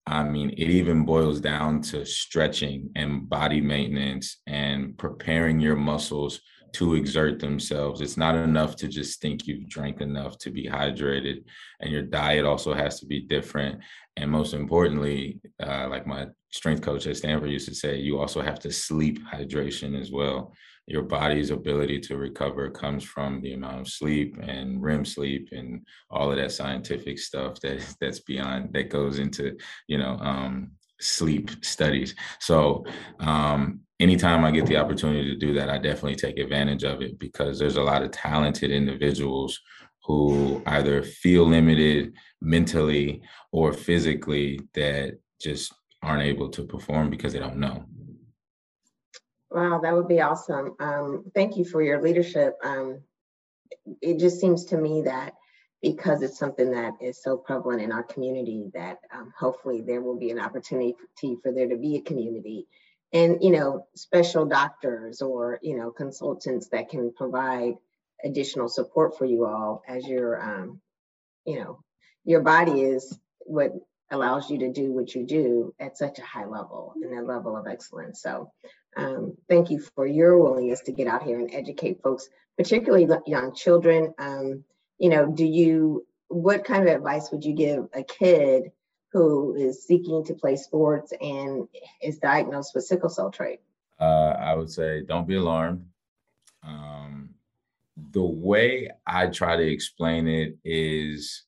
I 0.06 0.22
mean, 0.22 0.50
it 0.50 0.70
even 0.70 1.04
boils 1.04 1.40
down 1.40 1.82
to 1.82 2.06
stretching 2.06 2.90
and 2.94 3.28
body 3.28 3.60
maintenance 3.60 4.40
and 4.46 4.96
preparing 4.96 5.60
your 5.60 5.76
muscles 5.76 6.40
to 6.74 6.94
exert 6.94 7.40
themselves. 7.40 8.00
It's 8.00 8.16
not 8.16 8.34
enough 8.34 8.76
to 8.76 8.88
just 8.88 9.20
think 9.20 9.46
you've 9.46 9.68
drank 9.68 10.00
enough 10.00 10.38
to 10.38 10.50
be 10.50 10.66
hydrated, 10.68 11.44
and 11.80 11.90
your 11.90 12.02
diet 12.02 12.44
also 12.44 12.74
has 12.74 13.00
to 13.00 13.06
be 13.06 13.20
different. 13.20 13.80
And 14.16 14.30
most 14.30 14.54
importantly, 14.54 15.40
uh, 15.62 15.88
like 15.88 16.06
my 16.06 16.26
strength 16.50 16.82
coach 16.82 17.06
at 17.06 17.16
Stanford 17.16 17.50
used 17.50 17.68
to 17.68 17.74
say, 17.74 17.98
you 17.98 18.18
also 18.18 18.40
have 18.42 18.58
to 18.60 18.72
sleep 18.72 19.18
hydration 19.32 20.00
as 20.00 20.10
well. 20.10 20.52
Your 20.86 21.02
body's 21.02 21.50
ability 21.50 21.98
to 21.98 22.16
recover 22.16 22.70
comes 22.70 23.02
from 23.02 23.40
the 23.40 23.54
amount 23.54 23.80
of 23.80 23.88
sleep 23.88 24.36
and 24.40 24.82
REM 24.82 25.04
sleep 25.04 25.48
and 25.52 25.84
all 26.10 26.30
of 26.30 26.36
that 26.36 26.52
scientific 26.52 27.18
stuff 27.18 27.60
that 27.60 27.84
that's 28.00 28.20
beyond 28.20 28.72
that 28.72 28.90
goes 28.90 29.18
into 29.18 29.56
you 29.88 29.98
know 29.98 30.16
um, 30.20 30.70
sleep 31.00 31.50
studies. 31.64 32.14
So 32.40 32.84
um, 33.20 33.80
anytime 34.00 34.44
I 34.44 34.50
get 34.50 34.66
the 34.66 34.76
opportunity 34.76 35.28
to 35.30 35.36
do 35.36 35.54
that, 35.54 35.68
I 35.68 35.78
definitely 35.78 36.16
take 36.16 36.38
advantage 36.38 36.84
of 36.84 37.02
it 37.02 37.18
because 37.18 37.58
there's 37.58 37.76
a 37.76 37.82
lot 37.82 38.02
of 38.02 38.12
talented 38.12 38.70
individuals 38.70 39.58
who 40.04 40.62
either 40.66 41.02
feel 41.02 41.44
limited 41.44 42.14
mentally 42.40 43.22
or 43.52 43.72
physically 43.72 44.60
that 44.74 45.18
just 45.40 45.74
aren't 46.02 46.22
able 46.22 46.48
to 46.50 46.64
perform 46.64 47.10
because 47.10 47.32
they 47.32 47.38
don't 47.38 47.56
know. 47.56 47.84
Wow, 49.56 49.78
that 49.78 49.94
would 49.94 50.06
be 50.06 50.20
awesome. 50.20 50.76
Um, 50.80 51.24
thank 51.34 51.56
you 51.56 51.64
for 51.64 51.82
your 51.82 52.02
leadership. 52.02 52.58
Um, 52.62 53.00
it 54.02 54.18
just 54.18 54.38
seems 54.38 54.66
to 54.66 54.76
me 54.76 55.00
that 55.06 55.32
because 55.80 56.20
it's 56.20 56.38
something 56.38 56.72
that 56.72 56.92
is 57.00 57.22
so 57.22 57.38
prevalent 57.38 57.80
in 57.80 57.90
our 57.90 58.02
community 58.02 58.70
that 58.74 58.98
um, 59.14 59.32
hopefully 59.38 59.80
there 59.80 60.02
will 60.02 60.18
be 60.18 60.30
an 60.30 60.38
opportunity 60.38 60.94
for 61.42 61.52
there 61.52 61.68
to 61.68 61.76
be 61.78 61.96
a 61.96 62.02
community 62.02 62.66
and 63.14 63.38
you 63.42 63.50
know 63.50 63.86
special 63.94 64.44
doctors 64.44 65.22
or 65.22 65.58
you 65.62 65.78
know 65.78 65.90
consultants 65.90 66.68
that 66.68 66.90
can 66.90 67.10
provide 67.14 67.76
additional 68.24 68.68
support 68.68 69.16
for 69.16 69.24
you 69.24 69.46
all 69.46 69.82
as 69.88 70.06
your 70.06 70.42
um, 70.42 70.82
you 71.46 71.58
know 71.58 71.78
your 72.24 72.42
body 72.42 72.82
is 72.82 73.18
what 73.40 73.72
allows 74.10 74.50
you 74.50 74.58
to 74.58 74.70
do 74.70 74.92
what 74.92 75.14
you 75.14 75.24
do 75.24 75.74
at 75.80 75.96
such 75.96 76.18
a 76.18 76.22
high 76.22 76.44
level 76.44 76.92
and 77.02 77.18
a 77.18 77.22
level 77.22 77.56
of 77.56 77.66
excellence 77.66 78.20
so 78.20 78.50
um, 78.96 79.36
thank 79.48 79.70
you 79.70 79.80
for 79.80 80.06
your 80.06 80.38
willingness 80.38 80.80
to 80.80 80.92
get 80.92 81.06
out 81.06 81.22
here 81.22 81.38
and 81.38 81.54
educate 81.54 82.02
folks 82.02 82.28
particularly 82.56 83.06
young 83.26 83.54
children 83.54 84.14
um, 84.18 84.64
you 84.98 85.08
know 85.08 85.26
do 85.26 85.44
you 85.44 86.06
what 86.28 86.64
kind 86.64 86.88
of 86.88 86.94
advice 86.94 87.30
would 87.30 87.44
you 87.44 87.52
give 87.52 87.88
a 87.94 88.02
kid 88.02 88.72
who 89.12 89.54
is 89.54 89.84
seeking 89.84 90.24
to 90.24 90.34
play 90.34 90.56
sports 90.56 91.12
and 91.20 91.68
is 92.02 92.18
diagnosed 92.18 92.72
with 92.74 92.84
sickle 92.84 93.08
cell 93.08 93.30
trait? 93.30 93.60
Uh, 93.98 94.34
I 94.38 94.54
would 94.54 94.70
say 94.70 95.02
don't 95.02 95.26
be 95.26 95.36
alarmed. 95.36 95.86
Um, 96.62 97.30
the 98.12 98.22
way 98.22 98.90
I 99.06 99.28
try 99.28 99.56
to 99.56 99.62
explain 99.62 100.28
it 100.28 100.58
is 100.64 101.44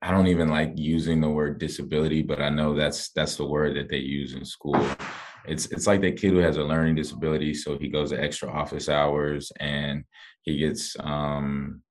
I 0.00 0.10
don't 0.10 0.26
even 0.26 0.48
like 0.48 0.72
using 0.74 1.20
the 1.20 1.30
word 1.30 1.60
disability, 1.60 2.22
but 2.22 2.42
I 2.42 2.48
know 2.48 2.74
that's 2.74 3.10
that's 3.10 3.36
the 3.36 3.46
word 3.46 3.76
that 3.76 3.88
they 3.88 3.98
use 3.98 4.34
in 4.34 4.44
school. 4.44 4.84
It's 5.46 5.66
it's 5.66 5.86
like 5.86 6.00
that 6.02 6.16
kid 6.16 6.32
who 6.32 6.38
has 6.38 6.56
a 6.56 6.64
learning 6.64 6.96
disability, 6.96 7.54
so 7.54 7.78
he 7.78 7.88
goes 7.88 8.10
to 8.10 8.22
extra 8.22 8.50
office 8.50 8.88
hours 8.88 9.52
and 9.58 10.04
he 10.42 10.58
gets 10.58 10.96
um, 11.00 11.82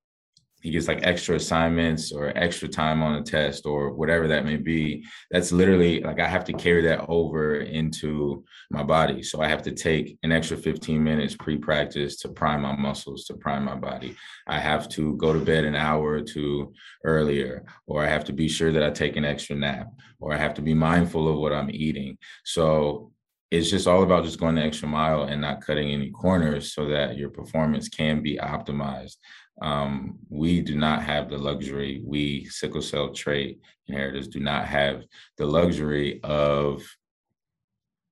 he 0.62 0.70
gets 0.70 0.88
like 0.88 1.00
extra 1.04 1.36
assignments 1.36 2.12
or 2.12 2.32
extra 2.38 2.68
time 2.68 3.02
on 3.02 3.16
a 3.16 3.24
test 3.24 3.66
or 3.66 3.94
whatever 3.94 4.28
that 4.28 4.46
may 4.46 4.58
be. 4.58 5.04
That's 5.32 5.52
literally 5.52 6.02
like 6.02 6.20
i 6.20 6.28
have 6.28 6.46
to 6.46 6.54
carry 6.54 6.84
that 6.84 7.06
over 7.10 7.56
into 7.56 8.44
my 8.70 8.84
body. 8.84 9.24
So 9.24 9.42
i 9.42 9.48
have 9.48 9.64
to 9.64 9.72
take 9.72 10.18
an 10.24 10.32
extra 10.32 10.58
15 10.58 11.04
minutes 11.04 11.36
pre-practice 11.36 12.18
to 12.18 12.30
prime 12.30 12.62
my 12.62 12.76
muscles 12.76 13.26
to 13.26 13.34
prime 13.34 13.66
my 13.66 13.76
body. 13.76 14.16
I 14.48 14.60
have 14.60 14.88
to 14.90 15.16
go 15.18 15.34
to 15.34 15.40
bed 15.40 15.66
an 15.66 15.76
hour 15.76 16.12
or 16.12 16.22
two 16.22 16.74
earlier 17.04 17.66
or 17.88 18.04
i 18.06 18.08
have 18.08 18.26
to 18.26 18.34
be 18.34 18.48
sure 18.48 18.72
that 18.72 18.84
i 18.84 18.92
take 18.92 19.18
an 19.18 19.26
extra 19.26 19.56
nap 19.56 19.88
or 20.20 20.34
i 20.34 20.38
have 20.38 20.54
to 20.56 20.62
be 20.62 20.74
mindful 20.74 21.28
of 21.28 21.38
what 21.38 21.54
i'm 21.54 21.72
eating. 21.72 22.18
So 22.46 23.12
it's 23.52 23.70
just 23.70 23.86
all 23.86 24.02
about 24.04 24.24
just 24.24 24.40
going 24.40 24.56
the 24.56 24.64
extra 24.64 24.88
mile 24.88 25.24
and 25.24 25.42
not 25.42 25.62
cutting 25.62 25.92
any 25.92 26.10
corners 26.10 26.74
so 26.74 26.88
that 26.88 27.18
your 27.18 27.30
performance 27.30 27.90
can 27.90 28.24
be 28.24 28.38
optimized 28.38 29.18
um, 29.62 30.18
we 30.30 30.62
do 30.62 30.76
not 30.76 31.04
have 31.04 31.30
the 31.30 31.38
luxury, 31.38 32.02
we 32.04 32.46
sickle 32.46 32.82
cell 32.82 33.14
trait 33.14 33.60
inheritors 33.88 34.28
do 34.28 34.40
not 34.40 34.66
have 34.66 35.04
the 35.38 35.46
luxury 35.46 36.20
of, 36.24 36.84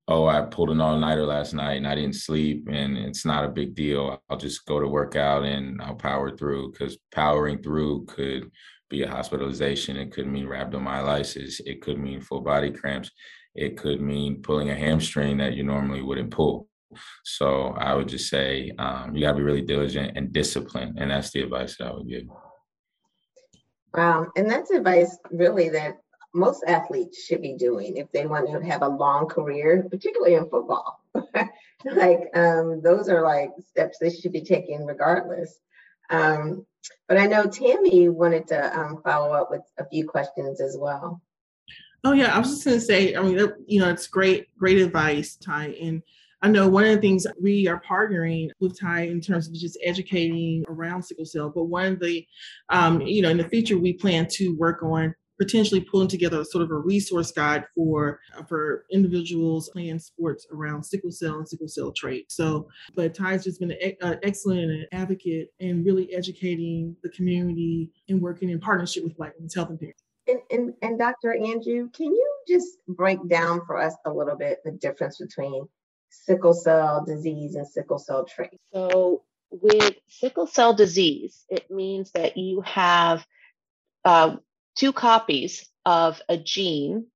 oh, 0.06 0.26
I 0.26 0.42
pulled 0.42 0.70
an 0.70 0.80
all 0.80 0.96
nighter 0.96 1.26
last 1.26 1.52
night 1.52 1.74
and 1.74 1.88
I 1.88 1.96
didn't 1.96 2.14
sleep 2.14 2.68
and 2.70 2.96
it's 2.96 3.24
not 3.24 3.44
a 3.44 3.48
big 3.48 3.74
deal. 3.74 4.20
I'll 4.28 4.36
just 4.36 4.64
go 4.66 4.78
to 4.78 4.86
work 4.86 5.16
out 5.16 5.44
and 5.44 5.82
I'll 5.82 5.94
power 5.94 6.36
through 6.36 6.72
because 6.72 6.98
powering 7.12 7.62
through 7.62 8.06
could 8.06 8.50
be 8.88 9.02
a 9.02 9.10
hospitalization. 9.10 9.96
It 9.96 10.12
could 10.12 10.26
mean 10.26 10.46
rhabdomyolysis. 10.46 11.60
It 11.64 11.80
could 11.80 11.98
mean 11.98 12.20
full 12.20 12.40
body 12.42 12.70
cramps. 12.70 13.10
It 13.54 13.76
could 13.76 14.00
mean 14.00 14.42
pulling 14.42 14.70
a 14.70 14.76
hamstring 14.76 15.38
that 15.38 15.54
you 15.54 15.64
normally 15.64 16.02
wouldn't 16.02 16.30
pull. 16.30 16.68
So 17.24 17.74
I 17.78 17.94
would 17.94 18.08
just 18.08 18.28
say 18.28 18.72
um, 18.78 19.14
you 19.14 19.22
got 19.22 19.32
to 19.32 19.38
be 19.38 19.42
really 19.42 19.62
diligent 19.62 20.16
and 20.16 20.32
disciplined, 20.32 20.98
and 20.98 21.10
that's 21.10 21.30
the 21.30 21.42
advice 21.42 21.76
that 21.76 21.88
I 21.88 21.92
would 21.92 22.08
give. 22.08 22.24
Wow, 23.94 24.28
and 24.36 24.50
that's 24.50 24.70
advice 24.70 25.16
really 25.30 25.68
that 25.70 25.98
most 26.32 26.62
athletes 26.66 27.24
should 27.24 27.42
be 27.42 27.54
doing 27.54 27.96
if 27.96 28.10
they 28.12 28.26
want 28.26 28.48
to 28.48 28.66
have 28.68 28.82
a 28.82 28.88
long 28.88 29.26
career, 29.26 29.86
particularly 29.90 30.34
in 30.34 30.48
football. 30.48 31.00
like 31.84 32.30
um, 32.34 32.80
those 32.82 33.08
are 33.08 33.22
like 33.22 33.50
steps 33.68 33.98
they 33.98 34.10
should 34.10 34.32
be 34.32 34.42
taking 34.42 34.86
regardless. 34.86 35.58
Um, 36.08 36.66
but 37.08 37.18
I 37.18 37.26
know 37.26 37.46
Tammy 37.46 38.08
wanted 38.08 38.46
to 38.48 38.78
um, 38.78 39.02
follow 39.02 39.32
up 39.32 39.50
with 39.50 39.62
a 39.78 39.86
few 39.86 40.08
questions 40.08 40.60
as 40.60 40.76
well. 40.78 41.20
Oh 42.04 42.12
yeah, 42.12 42.34
I 42.34 42.38
was 42.38 42.48
just 42.48 42.64
going 42.64 42.78
to 42.78 42.84
say, 42.84 43.14
I 43.14 43.22
mean, 43.22 43.38
you 43.66 43.80
know, 43.80 43.90
it's 43.90 44.06
great, 44.06 44.48
great 44.58 44.78
advice, 44.78 45.36
Ty, 45.36 45.76
and 45.80 46.02
I 46.42 46.48
know 46.48 46.68
one 46.68 46.84
of 46.84 46.94
the 46.94 47.00
things 47.00 47.26
we 47.42 47.68
are 47.68 47.82
partnering 47.82 48.48
with 48.60 48.78
Ty 48.80 49.02
in 49.02 49.20
terms 49.20 49.48
of 49.48 49.54
just 49.54 49.78
educating 49.84 50.64
around 50.68 51.02
sickle 51.02 51.26
cell, 51.26 51.52
but 51.54 51.64
one 51.64 51.92
of 51.92 52.00
the, 52.00 52.26
um, 52.70 53.02
you 53.02 53.20
know, 53.20 53.28
in 53.28 53.36
the 53.36 53.48
future, 53.48 53.76
we 53.76 53.92
plan 53.92 54.26
to 54.32 54.56
work 54.56 54.82
on 54.82 55.14
potentially 55.38 55.80
pulling 55.80 56.08
together 56.08 56.44
sort 56.44 56.62
of 56.62 56.70
a 56.70 56.76
resource 56.76 57.32
guide 57.32 57.64
for 57.74 58.20
for 58.46 58.84
individuals 58.92 59.70
playing 59.70 59.98
sports 59.98 60.46
around 60.52 60.84
sickle 60.84 61.10
cell 61.10 61.36
and 61.36 61.48
sickle 61.48 61.68
cell 61.68 61.92
trait. 61.92 62.30
So, 62.30 62.68
but 62.94 63.14
Ty's 63.14 63.44
just 63.44 63.60
been 63.60 63.72
an 63.72 64.18
excellent 64.22 64.86
advocate 64.92 65.48
and 65.60 65.84
really 65.84 66.12
educating 66.14 66.96
the 67.02 67.08
community 67.10 67.90
and 68.08 68.20
working 68.20 68.50
in 68.50 68.60
partnership 68.60 69.02
with 69.04 69.16
Black 69.16 69.34
Women's 69.36 69.54
Health 69.54 69.70
Imperative. 69.70 69.96
And, 70.30 70.40
and, 70.50 70.74
and 70.82 70.98
Dr. 70.98 71.34
Anju, 71.38 71.92
can 71.92 72.06
you 72.06 72.30
just 72.46 72.78
break 72.86 73.26
down 73.28 73.62
for 73.66 73.78
us 73.78 73.94
a 74.04 74.12
little 74.12 74.36
bit 74.36 74.58
the 74.64 74.72
difference 74.72 75.18
between 75.18 75.66
sickle 76.10 76.54
cell 76.54 77.04
disease 77.04 77.56
and 77.56 77.66
sickle 77.66 77.98
cell 77.98 78.24
trait? 78.24 78.58
So, 78.72 79.22
with 79.50 79.94
sickle 80.08 80.46
cell 80.46 80.74
disease, 80.74 81.44
it 81.48 81.70
means 81.70 82.12
that 82.12 82.36
you 82.36 82.60
have 82.60 83.26
uh, 84.04 84.36
two 84.76 84.92
copies 84.92 85.68
of 85.84 86.20
a 86.28 86.36
gene 86.36 87.06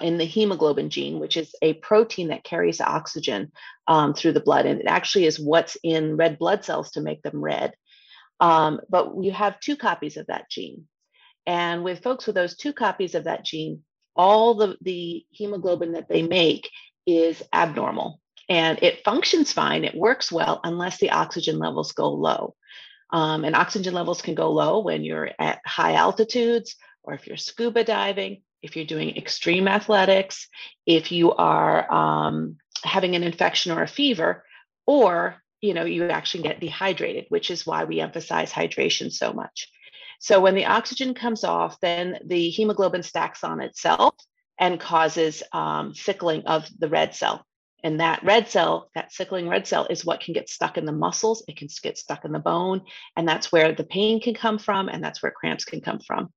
in 0.00 0.18
the 0.18 0.24
hemoglobin 0.24 0.90
gene, 0.90 1.18
which 1.18 1.36
is 1.36 1.54
a 1.62 1.74
protein 1.74 2.28
that 2.28 2.44
carries 2.44 2.80
oxygen 2.80 3.52
um, 3.86 4.14
through 4.14 4.32
the 4.32 4.40
blood. 4.40 4.66
And 4.66 4.80
it 4.80 4.86
actually 4.86 5.26
is 5.26 5.40
what's 5.40 5.76
in 5.82 6.16
red 6.16 6.38
blood 6.38 6.64
cells 6.64 6.92
to 6.92 7.00
make 7.00 7.22
them 7.22 7.42
red. 7.42 7.74
Um, 8.40 8.80
but 8.88 9.12
you 9.22 9.32
have 9.32 9.60
two 9.60 9.76
copies 9.76 10.16
of 10.16 10.26
that 10.26 10.50
gene. 10.50 10.86
And 11.46 11.84
with 11.84 12.02
folks 12.02 12.26
with 12.26 12.34
those 12.34 12.56
two 12.56 12.72
copies 12.72 13.14
of 13.14 13.24
that 13.24 13.44
gene, 13.44 13.82
all 14.14 14.54
the, 14.54 14.76
the 14.80 15.24
hemoglobin 15.30 15.92
that 15.92 16.08
they 16.08 16.22
make 16.22 16.70
is 17.06 17.42
abnormal 17.52 18.20
and 18.48 18.82
it 18.82 19.04
functions 19.04 19.52
fine, 19.52 19.84
it 19.84 19.94
works 19.94 20.30
well 20.30 20.60
unless 20.64 20.98
the 20.98 21.10
oxygen 21.10 21.58
levels 21.58 21.92
go 21.92 22.10
low. 22.10 22.54
Um, 23.10 23.44
and 23.44 23.54
oxygen 23.54 23.94
levels 23.94 24.22
can 24.22 24.34
go 24.34 24.50
low 24.50 24.80
when 24.80 25.04
you're 25.04 25.30
at 25.38 25.60
high 25.64 25.94
altitudes 25.94 26.76
or 27.02 27.14
if 27.14 27.26
you're 27.26 27.36
scuba 27.36 27.84
diving, 27.84 28.42
if 28.62 28.76
you're 28.76 28.84
doing 28.84 29.16
extreme 29.16 29.68
athletics, 29.68 30.48
if 30.86 31.12
you 31.12 31.32
are 31.32 31.92
um, 31.92 32.56
having 32.82 33.14
an 33.14 33.22
infection 33.22 33.72
or 33.72 33.82
a 33.82 33.88
fever, 33.88 34.44
or 34.86 35.36
you 35.60 35.72
know 35.72 35.84
you 35.84 36.08
actually 36.08 36.42
get 36.42 36.60
dehydrated, 36.60 37.26
which 37.28 37.50
is 37.50 37.66
why 37.66 37.84
we 37.84 38.00
emphasize 38.00 38.52
hydration 38.52 39.12
so 39.12 39.32
much. 39.32 39.68
So 40.18 40.40
when 40.40 40.54
the 40.54 40.66
oxygen 40.66 41.14
comes 41.14 41.44
off, 41.44 41.78
then 41.80 42.18
the 42.24 42.48
hemoglobin 42.50 43.02
stacks 43.02 43.44
on 43.44 43.60
itself 43.60 44.14
and 44.58 44.80
causes 44.80 45.42
um, 45.52 45.94
sickling 45.94 46.46
of 46.46 46.66
the 46.78 46.88
red 46.88 47.14
cell. 47.14 47.44
And 47.84 48.00
that 48.00 48.24
red 48.24 48.48
cell, 48.48 48.90
that 48.94 49.12
sickling 49.12 49.48
red 49.48 49.66
cell, 49.66 49.86
is 49.88 50.04
what 50.04 50.20
can 50.20 50.34
get 50.34 50.48
stuck 50.48 50.78
in 50.78 50.86
the 50.86 50.92
muscles. 50.92 51.44
It 51.46 51.56
can 51.56 51.68
get 51.82 51.98
stuck 51.98 52.24
in 52.24 52.32
the 52.32 52.38
bone. 52.38 52.82
And 53.16 53.28
that's 53.28 53.52
where 53.52 53.72
the 53.72 53.84
pain 53.84 54.20
can 54.20 54.34
come 54.34 54.58
from. 54.58 54.88
And 54.88 55.04
that's 55.04 55.22
where 55.22 55.30
cramps 55.30 55.64
can 55.64 55.80
come 55.80 56.00
from. 56.00 56.32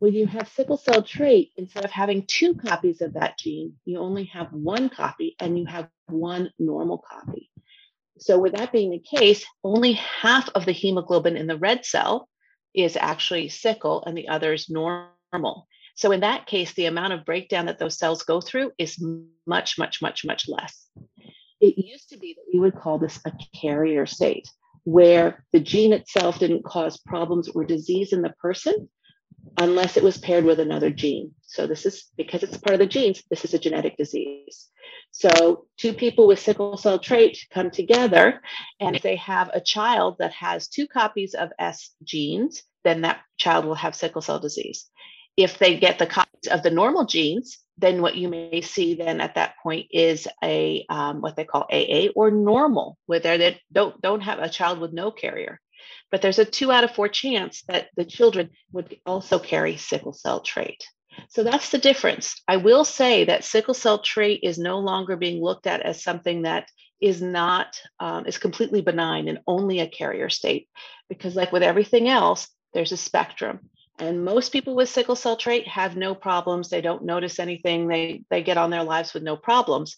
When 0.00 0.14
you 0.14 0.26
have 0.26 0.48
sickle 0.48 0.76
cell 0.76 1.02
trait, 1.02 1.52
instead 1.56 1.84
of 1.84 1.90
having 1.90 2.24
two 2.26 2.54
copies 2.54 3.02
of 3.02 3.14
that 3.14 3.38
gene, 3.38 3.74
you 3.84 3.98
only 3.98 4.24
have 4.26 4.52
one 4.52 4.88
copy 4.88 5.36
and 5.40 5.58
you 5.58 5.66
have 5.66 5.88
one 6.06 6.50
normal 6.58 6.98
copy. 6.98 7.50
So, 8.18 8.38
with 8.38 8.54
that 8.54 8.72
being 8.72 8.90
the 8.90 8.98
case, 9.00 9.44
only 9.62 9.92
half 9.92 10.48
of 10.50 10.64
the 10.64 10.72
hemoglobin 10.72 11.36
in 11.36 11.46
the 11.46 11.58
red 11.58 11.84
cell 11.84 12.28
is 12.78 12.96
actually 12.96 13.48
sickle 13.48 14.04
and 14.06 14.16
the 14.16 14.28
other 14.28 14.52
is 14.52 14.70
normal. 14.70 15.66
So 15.96 16.12
in 16.12 16.20
that 16.20 16.46
case, 16.46 16.72
the 16.74 16.86
amount 16.86 17.12
of 17.12 17.24
breakdown 17.24 17.66
that 17.66 17.78
those 17.78 17.98
cells 17.98 18.22
go 18.22 18.40
through 18.40 18.72
is 18.78 19.02
much, 19.46 19.78
much, 19.78 20.00
much, 20.00 20.24
much 20.24 20.48
less. 20.48 20.88
it 21.60 21.76
used 21.76 22.10
to 22.10 22.18
be 22.18 22.34
that 22.34 22.44
we 22.52 22.60
would 22.60 22.76
call 22.76 22.98
this 22.98 23.18
a 23.24 23.32
carrier 23.60 24.06
state, 24.06 24.48
where 24.84 25.44
the 25.52 25.60
gene 25.60 25.92
itself 25.92 26.38
didn't 26.38 26.64
cause 26.64 26.98
problems 26.98 27.48
or 27.48 27.64
disease 27.64 28.12
in 28.12 28.22
the 28.22 28.34
person 28.40 28.88
unless 29.60 29.96
it 29.96 30.02
was 30.02 30.18
paired 30.18 30.44
with 30.44 30.60
another 30.60 30.90
gene. 30.90 31.34
So 31.42 31.66
this 31.66 31.86
is 31.86 32.04
because 32.16 32.42
it's 32.42 32.58
part 32.58 32.74
of 32.74 32.80
the 32.80 32.86
genes, 32.86 33.22
this 33.30 33.44
is 33.44 33.54
a 33.54 33.58
genetic 33.58 33.96
disease. 33.96 34.68
So 35.10 35.66
two 35.76 35.94
people 35.94 36.26
with 36.26 36.38
sickle 36.38 36.76
cell 36.76 36.98
trait 36.98 37.38
come 37.52 37.70
together 37.70 38.40
and 38.78 38.96
they 39.02 39.16
have 39.16 39.50
a 39.52 39.60
child 39.60 40.16
that 40.18 40.32
has 40.32 40.68
two 40.68 40.86
copies 40.86 41.34
of 41.34 41.50
S 41.58 41.90
genes, 42.04 42.62
then 42.84 43.02
that 43.02 43.20
child 43.36 43.64
will 43.64 43.74
have 43.74 43.94
sickle 43.94 44.22
cell 44.22 44.38
disease. 44.38 44.86
If 45.36 45.58
they 45.58 45.78
get 45.78 45.98
the 45.98 46.06
copies 46.06 46.50
of 46.50 46.62
the 46.62 46.70
normal 46.70 47.04
genes, 47.04 47.58
then 47.76 48.02
what 48.02 48.16
you 48.16 48.28
may 48.28 48.60
see 48.60 48.94
then 48.94 49.20
at 49.20 49.36
that 49.36 49.54
point 49.62 49.86
is 49.92 50.26
a 50.42 50.84
um, 50.88 51.20
what 51.20 51.36
they 51.36 51.44
call 51.44 51.68
AA 51.70 52.08
or 52.16 52.30
normal, 52.30 52.98
where 53.06 53.20
they 53.20 53.60
don't 53.72 54.00
don't 54.00 54.22
have 54.22 54.40
a 54.40 54.48
child 54.48 54.80
with 54.80 54.92
no 54.92 55.10
carrier. 55.12 55.60
But 56.10 56.22
there's 56.22 56.40
a 56.40 56.44
two 56.44 56.72
out 56.72 56.84
of 56.84 56.94
four 56.94 57.08
chance 57.08 57.62
that 57.68 57.88
the 57.96 58.04
children 58.04 58.50
would 58.72 58.96
also 59.06 59.38
carry 59.38 59.76
sickle 59.76 60.12
cell 60.12 60.40
trait. 60.40 60.82
So 61.30 61.42
that's 61.42 61.70
the 61.70 61.78
difference. 61.78 62.40
I 62.46 62.56
will 62.56 62.84
say 62.84 63.24
that 63.24 63.44
sickle 63.44 63.74
cell 63.74 63.98
trait 63.98 64.40
is 64.42 64.58
no 64.58 64.78
longer 64.78 65.16
being 65.16 65.42
looked 65.42 65.66
at 65.66 65.82
as 65.82 66.02
something 66.02 66.42
that 66.42 66.68
is 67.00 67.22
not 67.22 67.80
um, 68.00 68.26
is 68.26 68.38
completely 68.38 68.82
benign 68.82 69.28
and 69.28 69.40
only 69.46 69.80
a 69.80 69.88
carrier 69.88 70.28
state, 70.28 70.68
because 71.08 71.36
like 71.36 71.52
with 71.52 71.62
everything 71.62 72.08
else, 72.08 72.48
there's 72.78 72.92
a 72.92 72.96
spectrum. 72.96 73.58
And 73.98 74.24
most 74.24 74.52
people 74.52 74.76
with 74.76 74.88
sickle 74.88 75.16
cell 75.16 75.36
trait 75.36 75.66
have 75.66 75.96
no 75.96 76.14
problems. 76.14 76.68
They 76.68 76.80
don't 76.80 77.02
notice 77.04 77.40
anything. 77.40 77.88
They 77.88 78.22
they 78.30 78.44
get 78.44 78.56
on 78.56 78.70
their 78.70 78.84
lives 78.84 79.12
with 79.12 79.24
no 79.24 79.36
problems. 79.36 79.96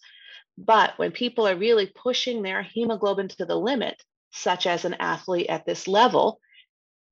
But 0.56 0.94
when 0.96 1.12
people 1.12 1.46
are 1.46 1.54
really 1.54 1.92
pushing 1.94 2.40
their 2.40 2.62
hemoglobin 2.62 3.28
to 3.28 3.44
the 3.44 3.54
limit, 3.54 4.02
such 4.32 4.66
as 4.66 4.86
an 4.86 4.94
athlete 4.94 5.50
at 5.50 5.66
this 5.66 5.86
level, 5.86 6.40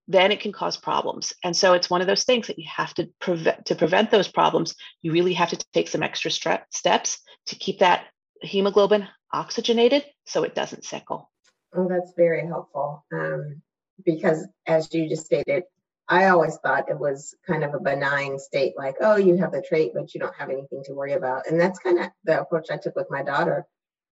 then 0.06 0.32
it 0.32 0.40
can 0.40 0.52
cause 0.52 0.78
problems. 0.78 1.34
And 1.44 1.54
so 1.54 1.74
it's 1.74 1.90
one 1.90 2.00
of 2.00 2.06
those 2.06 2.24
things 2.24 2.46
that 2.46 2.58
you 2.58 2.66
have 2.74 2.94
to 2.94 3.10
prevent 3.20 3.66
to 3.66 3.74
prevent 3.74 4.10
those 4.10 4.28
problems. 4.28 4.74
You 5.02 5.12
really 5.12 5.34
have 5.34 5.50
to 5.50 5.62
take 5.74 5.88
some 5.88 6.02
extra 6.02 6.30
stre- 6.30 6.64
steps 6.70 7.18
to 7.48 7.56
keep 7.56 7.80
that 7.80 8.06
hemoglobin 8.40 9.06
oxygenated 9.34 10.06
so 10.24 10.44
it 10.44 10.54
doesn't 10.54 10.86
sickle. 10.86 11.30
Oh, 11.76 11.86
that's 11.86 12.14
very 12.16 12.46
helpful. 12.46 13.04
Um, 13.12 13.60
because 14.04 14.46
as 14.66 14.92
you 14.92 15.08
just 15.08 15.26
stated, 15.26 15.64
I 16.08 16.28
always 16.28 16.56
thought 16.56 16.88
it 16.88 16.98
was 16.98 17.34
kind 17.46 17.62
of 17.64 17.74
a 17.74 17.80
benign 17.80 18.38
state, 18.38 18.74
like, 18.78 18.96
oh, 19.02 19.16
you 19.16 19.36
have 19.36 19.52
the 19.52 19.62
trait, 19.66 19.92
but 19.94 20.14
you 20.14 20.20
don't 20.20 20.36
have 20.36 20.48
anything 20.48 20.82
to 20.84 20.94
worry 20.94 21.12
about. 21.12 21.46
And 21.46 21.60
that's 21.60 21.78
kind 21.78 21.98
of 21.98 22.06
the 22.24 22.40
approach 22.40 22.68
I 22.70 22.78
took 22.78 22.96
with 22.96 23.10
my 23.10 23.22
daughter. 23.22 23.66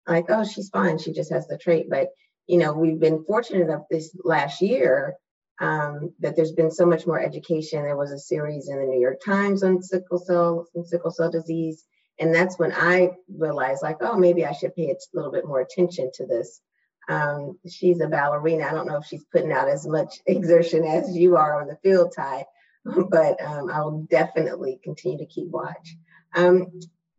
Like, 0.05 0.25
oh, 0.29 0.43
she's 0.43 0.69
fine. 0.69 0.97
She 0.97 1.13
just 1.13 1.31
has 1.31 1.47
the 1.47 1.57
trait. 1.57 1.89
But, 1.89 2.09
you 2.47 2.57
know, 2.57 2.73
we've 2.73 2.99
been 2.99 3.23
fortunate 3.23 3.61
enough 3.61 3.83
this 3.89 4.13
last 4.23 4.61
year 4.61 5.15
um, 5.61 6.13
that 6.19 6.35
there's 6.35 6.51
been 6.51 6.69
so 6.69 6.85
much 6.85 7.07
more 7.07 7.19
education. 7.19 7.83
There 7.83 7.95
was 7.95 8.11
a 8.11 8.19
series 8.19 8.67
in 8.67 8.77
the 8.77 8.85
New 8.85 8.99
York 8.99 9.21
Times 9.23 9.63
on 9.63 9.81
sickle 9.81 10.19
cell 10.19 10.67
and 10.75 10.85
sickle 10.85 11.11
cell 11.11 11.31
disease. 11.31 11.85
And 12.19 12.35
that's 12.35 12.59
when 12.59 12.73
I 12.73 13.11
realized, 13.33 13.83
like, 13.83 13.97
oh, 14.01 14.17
maybe 14.17 14.45
I 14.45 14.51
should 14.51 14.75
pay 14.75 14.89
a 14.89 14.95
little 15.13 15.31
bit 15.31 15.47
more 15.47 15.61
attention 15.61 16.11
to 16.15 16.25
this. 16.25 16.61
Um, 17.07 17.59
she's 17.69 18.01
a 18.01 18.07
ballerina. 18.07 18.65
I 18.65 18.71
don't 18.71 18.87
know 18.87 18.97
if 18.97 19.05
she's 19.05 19.25
putting 19.25 19.51
out 19.51 19.69
as 19.69 19.87
much 19.87 20.21
exertion 20.25 20.83
as 20.83 21.15
you 21.15 21.37
are 21.37 21.61
on 21.61 21.67
the 21.67 21.77
field, 21.83 22.13
Ty, 22.15 22.45
but 23.09 23.41
um, 23.43 23.69
I'll 23.71 24.05
definitely 24.09 24.79
continue 24.83 25.19
to 25.19 25.25
keep 25.25 25.49
watch. 25.49 25.95
Um, 26.35 26.67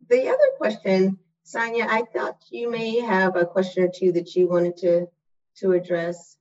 the 0.09 0.27
other 0.27 0.49
question, 0.57 1.17
Sonya, 1.43 1.87
I 1.89 2.03
thought 2.13 2.37
you 2.49 2.69
may 2.69 2.99
have 2.99 3.35
a 3.35 3.45
question 3.45 3.83
or 3.83 3.91
two 3.93 4.11
that 4.13 4.35
you 4.35 4.49
wanted 4.49 4.77
to 4.77 5.07
to 5.59 5.71
address. 5.71 6.37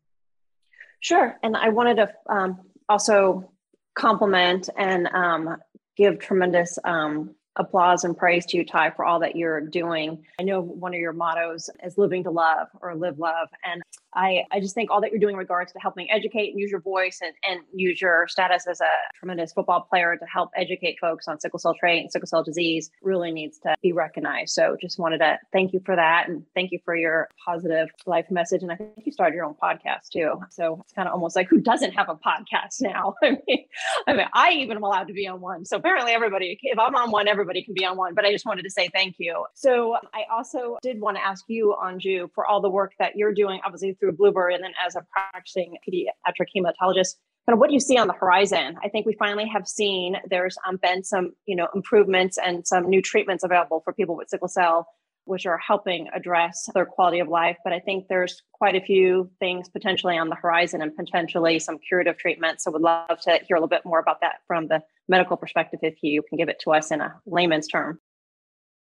Sure, 1.01 1.39
and 1.43 1.57
I 1.57 1.69
wanted 1.71 1.97
to 1.97 2.13
um, 2.29 2.61
also 2.89 3.51
compliment 3.95 4.69
and 4.77 5.07
um, 5.07 5.57
give 5.97 6.19
tremendous 6.19 6.79
um, 6.85 7.36
applause 7.57 8.05
and 8.05 8.17
praise 8.17 8.47
to 8.47 8.57
you, 8.57 8.65
Ty, 8.65 8.91
for 8.91 9.05
all 9.05 9.21
that 9.21 9.37
you're 9.37 9.61
doing. 9.61 10.25
I 10.39 10.43
know 10.43 10.61
one 10.61 10.95
of 10.95 11.01
your 11.01 11.13
mottos 11.13 11.69
is 11.85 11.99
living 11.99 12.25
to 12.25 12.31
love 12.31 12.69
or 12.81 12.95
live 12.95 13.19
love. 13.19 13.49
And 13.65 13.83
I, 14.17 14.45
I 14.51 14.61
just 14.61 14.75
think 14.75 14.91
all 14.91 15.01
that 15.03 15.11
you're 15.11 15.21
doing 15.21 15.35
in 15.35 15.39
regards 15.39 15.73
to 15.73 15.79
helping 15.79 16.11
educate 16.11 16.51
and 16.51 16.59
use 16.59 16.71
your 16.71 16.81
voice 16.81 17.21
and, 17.23 17.35
and 17.49 17.61
use 17.75 18.01
your 18.01 18.27
status 18.29 18.67
as 18.67 18.81
a 18.81 18.89
tremendous 19.15 19.53
football 19.53 19.83
player 19.83 20.17
to 20.17 20.27
help 20.27 20.51
educate 20.57 20.97
folks 21.01 21.29
on 21.29 21.39
sickle 21.39 21.59
cell 21.59 21.75
trait 21.79 22.01
and 22.01 22.11
sickle 22.11 22.27
cell 22.27 22.43
disease 22.43 22.91
really 23.03 23.31
needs 23.31 23.59
to 23.59 23.75
be 23.83 23.93
recognized. 23.93 24.55
So 24.55 24.77
just 24.81 24.99
wanted 24.99 25.19
to 25.19 25.39
thank 25.53 25.73
you 25.73 25.81
for 25.85 25.95
that 25.95 26.29
and 26.29 26.45
thank 26.55 26.73
you 26.73 26.79
for 26.85 26.97
your 26.97 27.29
positive 27.45 27.89
life 28.07 28.27
message. 28.31 28.63
And 28.63 28.73
I 28.73 28.77
think 28.77 28.93
you 29.05 29.13
started 29.13 29.37
your 29.37 29.45
own 29.45 29.55
podcast 29.63 30.09
too. 30.13 30.41
So 30.51 30.81
it's 30.83 30.93
kind 30.93 31.09
of 31.09 31.15
almost 31.15 31.37
like 31.37 31.49
who 31.49 31.61
doesn't 31.61 31.93
have 31.93 32.09
a 32.09 32.15
podcast 32.15 32.81
now? 32.81 33.15
I 33.23 33.37
mean, 33.47 33.65
I 34.07 34.13
mean, 34.15 34.27
I 34.33 34.53
even 34.53 34.79
am 34.79 34.83
allowed 34.83 35.09
to 35.09 35.13
be 35.13 35.29
on 35.29 35.41
one. 35.41 35.65
So 35.67 35.77
apparently 35.77 36.13
everybody, 36.13 36.59
if 36.63 36.79
I'm 36.79 36.95
on 36.95 37.11
one, 37.11 37.29
everybody 37.29 37.63
can 37.63 37.75
be 37.75 37.85
on 37.85 37.97
one. 37.97 38.15
But 38.15 38.25
I 38.25 38.33
just 38.33 38.47
wanted 38.47 38.63
to 38.63 38.71
say 38.71 38.89
thank 38.89 39.17
you. 39.19 39.45
So 39.55 39.97
I 40.15 40.25
also 40.33 40.79
did 40.83 41.01
want 41.01 41.19
to 41.19 41.25
ask 41.25 41.45
you, 41.49 41.77
Anju, 41.83 42.31
for 42.35 42.47
all 42.47 42.61
the 42.63 42.71
work 42.71 42.93
that 42.99 43.17
you're 43.17 43.35
doing, 43.35 43.61
obviously 43.65 43.95
through 43.95 44.06
Bluebird 44.13 44.53
and 44.53 44.65
then 44.65 44.73
as 44.85 44.97
a 44.97 45.07
practicing 45.13 45.77
pediatric 45.87 46.47
hematologist, 46.57 47.17
kind 47.47 47.55
of 47.55 47.59
what 47.59 47.69
do 47.69 47.75
you 47.75 47.81
see 47.81 47.97
on 47.97 48.09
the 48.09 48.13
horizon? 48.13 48.77
I 48.83 48.89
think 48.89 49.07
we 49.07 49.15
finally 49.15 49.47
have 49.49 49.69
seen 49.69 50.17
there's 50.29 50.57
um, 50.67 50.79
been 50.83 51.05
some, 51.05 51.33
you 51.47 51.55
know, 51.55 51.69
improvements 51.75 52.39
and 52.39 52.67
some 52.67 52.89
new 52.89 53.01
treatments 53.01 53.45
available 53.45 53.81
for 53.85 53.93
people 53.93 54.17
with 54.17 54.29
sickle 54.29 54.49
cell, 54.49 54.89
which 55.27 55.47
are 55.47 55.59
helping 55.59 56.09
address 56.15 56.69
their 56.75 56.87
quality 56.87 57.21
of 57.21 57.29
life. 57.29 57.57
But 57.63 57.73
I 57.73 57.79
think 57.79 58.09
there's 58.09 58.43
quite 58.53 58.75
a 58.75 58.81
few 58.81 59.31
things 59.39 59.69
potentially 59.69 60.19
on 60.19 60.29
the 60.29 60.35
horizon 60.35 60.83
and 60.83 60.95
potentially 60.97 61.59
some 61.59 61.79
curative 61.79 62.19
treatments. 62.19 62.65
So 62.65 62.73
would 62.73 62.83
love 62.83 63.21
to 63.23 63.41
hear 63.47 63.57
a 63.57 63.61
little 63.61 63.69
bit 63.69 63.85
more 63.85 64.01
about 64.01 64.21
that 64.23 64.41
from 64.47 64.67
the 64.67 64.83
medical 65.09 65.37
perspective, 65.37 65.81
if 65.83 66.03
you 66.03 66.23
can 66.29 66.39
give 66.39 66.49
it 66.49 66.61
to 66.65 66.73
us 66.73 66.91
in 66.91 67.01
a 67.01 67.15
layman's 67.27 67.69
term. 67.69 68.01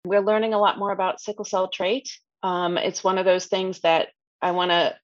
We're 0.07 0.21
learning 0.21 0.55
a 0.55 0.59
lot 0.59 0.79
more 0.79 0.93
about 0.93 1.21
sickle 1.21 1.45
cell 1.45 1.69
trait. 1.69 2.09
Um, 2.43 2.79
it's 2.79 3.05
one 3.05 3.19
of 3.19 3.25
those 3.25 3.47
things 3.47 3.81
that 3.81 4.09
I 4.41 4.53
want 4.53 4.71
to 4.71 4.95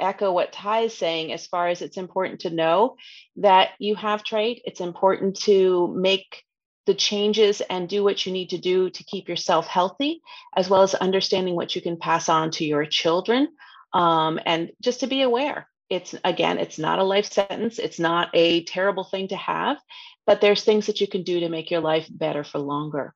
echo 0.00 0.32
what 0.32 0.52
Ty 0.52 0.80
is 0.80 0.96
saying 0.96 1.32
as 1.32 1.46
far 1.46 1.68
as 1.68 1.82
it's 1.82 1.96
important 1.96 2.40
to 2.40 2.50
know 2.50 2.96
that 3.36 3.70
you 3.78 3.94
have 3.94 4.24
trait. 4.24 4.62
It's 4.64 4.80
important 4.80 5.36
to 5.40 5.88
make 5.96 6.44
the 6.86 6.94
changes 6.94 7.60
and 7.60 7.88
do 7.88 8.02
what 8.02 8.24
you 8.24 8.32
need 8.32 8.50
to 8.50 8.58
do 8.58 8.88
to 8.88 9.04
keep 9.04 9.28
yourself 9.28 9.66
healthy, 9.66 10.22
as 10.56 10.70
well 10.70 10.82
as 10.82 10.94
understanding 10.94 11.54
what 11.54 11.76
you 11.76 11.82
can 11.82 11.98
pass 11.98 12.28
on 12.30 12.50
to 12.52 12.64
your 12.64 12.86
children. 12.86 13.48
Um, 13.92 14.40
and 14.46 14.70
just 14.80 15.00
to 15.00 15.06
be 15.06 15.22
aware, 15.22 15.68
it's 15.90 16.14
again, 16.24 16.58
it's 16.58 16.78
not 16.78 16.98
a 16.98 17.04
life 17.04 17.30
sentence, 17.30 17.78
it's 17.78 17.98
not 17.98 18.30
a 18.34 18.64
terrible 18.64 19.04
thing 19.04 19.28
to 19.28 19.36
have, 19.36 19.76
but 20.26 20.40
there's 20.40 20.64
things 20.64 20.86
that 20.86 21.00
you 21.00 21.06
can 21.06 21.22
do 21.22 21.40
to 21.40 21.48
make 21.48 21.70
your 21.70 21.80
life 21.80 22.08
better 22.10 22.42
for 22.42 22.58
longer. 22.58 23.14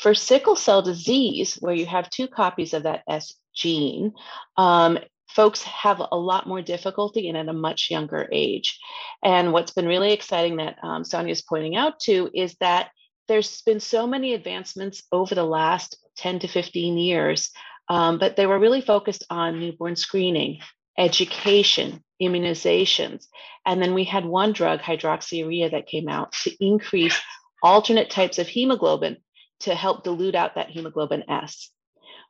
For 0.00 0.14
sickle 0.14 0.56
cell 0.56 0.82
disease, 0.82 1.54
where 1.54 1.74
you 1.74 1.86
have 1.86 2.10
two 2.10 2.28
copies 2.28 2.74
of 2.74 2.82
that 2.84 3.02
S 3.08 3.34
gene, 3.54 4.12
um, 4.56 4.98
folks 5.28 5.62
have 5.62 6.00
a 6.00 6.16
lot 6.16 6.46
more 6.46 6.62
difficulty 6.62 7.28
and 7.28 7.36
at 7.36 7.48
a 7.48 7.52
much 7.52 7.90
younger 7.90 8.28
age. 8.32 8.78
And 9.22 9.52
what's 9.52 9.72
been 9.72 9.86
really 9.86 10.12
exciting 10.12 10.56
that 10.56 10.76
um, 10.82 11.04
Sonya 11.04 11.32
is 11.32 11.42
pointing 11.42 11.76
out 11.76 12.00
too 12.00 12.30
is 12.32 12.56
that 12.60 12.90
there's 13.28 13.62
been 13.62 13.80
so 13.80 14.06
many 14.06 14.34
advancements 14.34 15.02
over 15.10 15.34
the 15.34 15.44
last 15.44 15.98
10 16.16 16.40
to 16.40 16.48
15 16.48 16.96
years, 16.96 17.50
um, 17.88 18.18
but 18.18 18.36
they 18.36 18.46
were 18.46 18.58
really 18.58 18.80
focused 18.80 19.24
on 19.30 19.58
newborn 19.58 19.96
screening, 19.96 20.60
education, 20.96 22.02
immunizations. 22.22 23.26
And 23.64 23.82
then 23.82 23.94
we 23.94 24.04
had 24.04 24.24
one 24.24 24.52
drug, 24.52 24.80
hydroxyurea, 24.80 25.72
that 25.72 25.86
came 25.86 26.08
out 26.08 26.32
to 26.44 26.64
increase 26.64 27.18
alternate 27.62 28.10
types 28.10 28.38
of 28.38 28.46
hemoglobin 28.46 29.16
to 29.60 29.74
help 29.74 30.04
dilute 30.04 30.34
out 30.34 30.54
that 30.54 30.70
hemoglobin 30.70 31.24
S. 31.28 31.70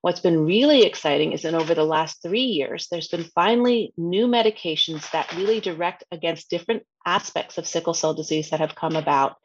What's 0.00 0.20
been 0.20 0.44
really 0.44 0.82
exciting 0.82 1.32
is 1.32 1.42
that 1.42 1.54
over 1.54 1.74
the 1.74 1.84
last 1.84 2.22
three 2.22 2.44
years, 2.44 2.88
there's 2.90 3.08
been 3.08 3.24
finally 3.24 3.92
new 3.96 4.26
medications 4.26 5.10
that 5.10 5.34
really 5.34 5.60
direct 5.60 6.04
against 6.10 6.50
different 6.50 6.84
aspects 7.04 7.58
of 7.58 7.66
sickle 7.66 7.94
cell 7.94 8.14
disease 8.14 8.50
that 8.50 8.60
have 8.60 8.74
come 8.74 8.96
about. 8.96 9.36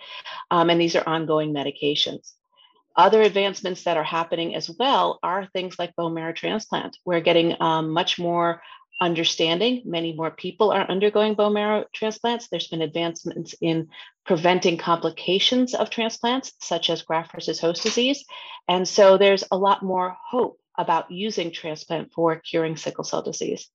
Um, 0.49 0.69
and 0.69 0.79
these 0.79 0.95
are 0.95 1.07
ongoing 1.07 1.53
medications. 1.53 2.33
Other 2.95 3.21
advancements 3.21 3.85
that 3.85 3.97
are 3.97 4.03
happening 4.03 4.53
as 4.55 4.69
well 4.69 5.19
are 5.23 5.47
things 5.53 5.79
like 5.79 5.95
bone 5.95 6.13
marrow 6.13 6.33
transplant. 6.33 6.97
We're 7.05 7.21
getting 7.21 7.55
um, 7.61 7.91
much 7.91 8.19
more 8.19 8.61
understanding. 9.01 9.81
Many 9.83 10.13
more 10.13 10.31
people 10.31 10.71
are 10.71 10.89
undergoing 10.89 11.33
bone 11.33 11.53
marrow 11.53 11.85
transplants. 11.91 12.47
There's 12.47 12.67
been 12.67 12.83
advancements 12.83 13.55
in 13.59 13.89
preventing 14.25 14.77
complications 14.77 15.73
of 15.73 15.89
transplants, 15.89 16.53
such 16.61 16.89
as 16.89 17.01
graft 17.01 17.33
versus 17.33 17.59
host 17.59 17.83
disease. 17.83 18.23
And 18.69 18.87
so 18.87 19.17
there's 19.17 19.43
a 19.51 19.57
lot 19.57 19.83
more 19.83 20.15
hope 20.29 20.59
about 20.77 21.11
using 21.11 21.51
transplant 21.51 22.13
for 22.13 22.37
curing 22.37 22.77
sickle 22.77 23.03
cell 23.03 23.21
disease. 23.21 23.67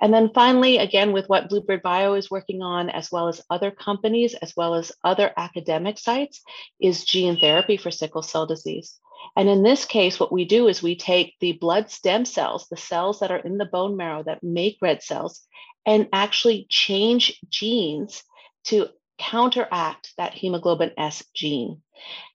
And 0.00 0.12
then 0.12 0.30
finally, 0.34 0.78
again, 0.78 1.12
with 1.12 1.28
what 1.28 1.48
Bluebird 1.48 1.82
Bio 1.82 2.14
is 2.14 2.30
working 2.30 2.62
on, 2.62 2.90
as 2.90 3.10
well 3.10 3.28
as 3.28 3.42
other 3.48 3.70
companies, 3.70 4.34
as 4.34 4.54
well 4.56 4.74
as 4.74 4.92
other 5.02 5.32
academic 5.36 5.98
sites, 5.98 6.42
is 6.80 7.04
gene 7.04 7.38
therapy 7.38 7.76
for 7.76 7.90
sickle 7.90 8.22
cell 8.22 8.46
disease. 8.46 9.00
And 9.36 9.48
in 9.48 9.62
this 9.62 9.84
case, 9.84 10.20
what 10.20 10.32
we 10.32 10.44
do 10.44 10.68
is 10.68 10.82
we 10.82 10.96
take 10.96 11.34
the 11.40 11.52
blood 11.52 11.90
stem 11.90 12.24
cells, 12.24 12.66
the 12.68 12.76
cells 12.76 13.20
that 13.20 13.30
are 13.30 13.38
in 13.38 13.58
the 13.58 13.64
bone 13.64 13.96
marrow 13.96 14.22
that 14.22 14.42
make 14.42 14.78
red 14.80 15.02
cells, 15.02 15.46
and 15.86 16.08
actually 16.12 16.66
change 16.68 17.40
genes 17.48 18.22
to 18.64 18.88
counteract 19.18 20.12
that 20.16 20.34
hemoglobin 20.34 20.92
S 20.96 21.24
gene. 21.34 21.82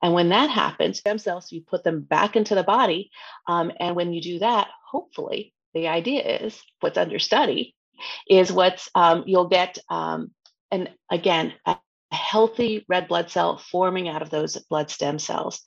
And 0.02 0.14
when 0.14 0.30
that 0.30 0.50
happens, 0.50 1.00
stem 1.00 1.18
cells, 1.18 1.52
you 1.52 1.62
put 1.62 1.84
them 1.84 2.02
back 2.02 2.36
into 2.36 2.56
the 2.56 2.64
body. 2.64 3.12
Um, 3.48 3.72
and 3.80 3.96
when 3.96 4.14
you 4.14 4.22
do 4.22 4.40
that, 4.40 4.68
hopefully, 4.90 5.54
the 5.74 5.88
idea 5.88 6.42
is 6.42 6.62
what's 6.80 6.98
under 6.98 7.20
study 7.20 7.76
is 8.28 8.52
what's 8.52 8.90
um, 8.96 9.24
you'll 9.28 9.50
get, 9.50 9.78
um, 9.90 10.32
and 10.72 10.90
again, 11.12 11.54
healthy 12.12 12.86
red 12.90 13.08
blood 13.08 13.30
cell 13.30 13.58
forming 13.58 14.08
out 14.08 14.22
of 14.22 14.30
those 14.30 14.58
blood 14.70 14.90
stem 14.90 15.20
cells. 15.20 15.62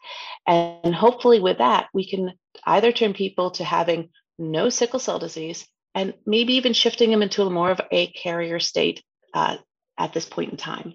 And 0.47 0.95
hopefully, 0.95 1.41
with 1.41 1.59
that, 1.59 1.89
we 1.95 2.09
can 2.09 2.33
either 2.65 2.93
turn 2.93 3.15
people 3.15 3.53
to 3.53 3.65
having 3.65 4.11
no 4.39 4.69
sickle 4.69 4.99
cell 4.99 5.19
disease 5.19 5.67
and 5.95 6.15
maybe 6.27 6.55
even 6.55 6.73
shifting 6.73 7.11
them 7.11 7.23
into 7.23 7.43
a 7.43 7.51
more 7.51 7.71
of 7.71 7.81
a 7.91 8.07
carrier 8.09 8.59
state 8.59 9.03
uh, 9.35 9.57
at 9.99 10.13
this 10.13 10.27
point 10.27 10.51
in 10.51 10.57
time. 10.57 10.95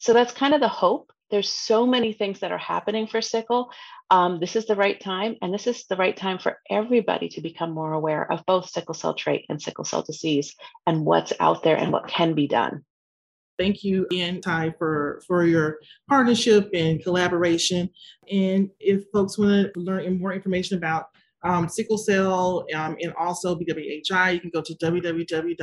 So 0.00 0.12
that's 0.12 0.32
kind 0.32 0.54
of 0.54 0.60
the 0.60 0.68
hope. 0.68 1.12
There's 1.30 1.50
so 1.50 1.86
many 1.86 2.14
things 2.14 2.40
that 2.40 2.52
are 2.52 2.58
happening 2.58 3.06
for 3.06 3.20
sickle. 3.20 3.70
Um, 4.10 4.40
this 4.40 4.56
is 4.56 4.64
the 4.64 4.76
right 4.76 4.98
time, 4.98 5.36
and 5.42 5.52
this 5.52 5.66
is 5.66 5.84
the 5.84 5.96
right 5.96 6.16
time 6.16 6.38
for 6.38 6.58
everybody 6.70 7.28
to 7.30 7.42
become 7.42 7.70
more 7.70 7.92
aware 7.92 8.30
of 8.32 8.46
both 8.46 8.70
sickle 8.70 8.94
cell 8.94 9.12
trait 9.12 9.44
and 9.50 9.60
sickle 9.60 9.84
cell 9.84 10.02
disease 10.02 10.54
and 10.86 11.04
what's 11.04 11.34
out 11.38 11.62
there 11.62 11.76
and 11.76 11.92
what 11.92 12.08
can 12.08 12.32
be 12.32 12.48
done. 12.48 12.84
Thank 13.58 13.82
you 13.82 14.06
again, 14.10 14.40
Ty, 14.40 14.74
for, 14.78 15.20
for 15.26 15.44
your 15.44 15.78
partnership 16.08 16.70
and 16.72 17.02
collaboration. 17.02 17.90
And 18.30 18.70
if 18.78 19.04
folks 19.12 19.36
want 19.38 19.74
to 19.74 19.80
learn 19.80 20.18
more 20.20 20.32
information 20.32 20.78
about 20.78 21.06
um, 21.42 21.68
sickle 21.68 21.98
cell 21.98 22.64
um, 22.74 22.96
and 23.00 23.12
also 23.18 23.54
BWHI, 23.56 24.34
you 24.34 24.40
can 24.40 24.50
go 24.50 24.62
to 24.62 24.74
www.bwhi.org. 24.74 25.56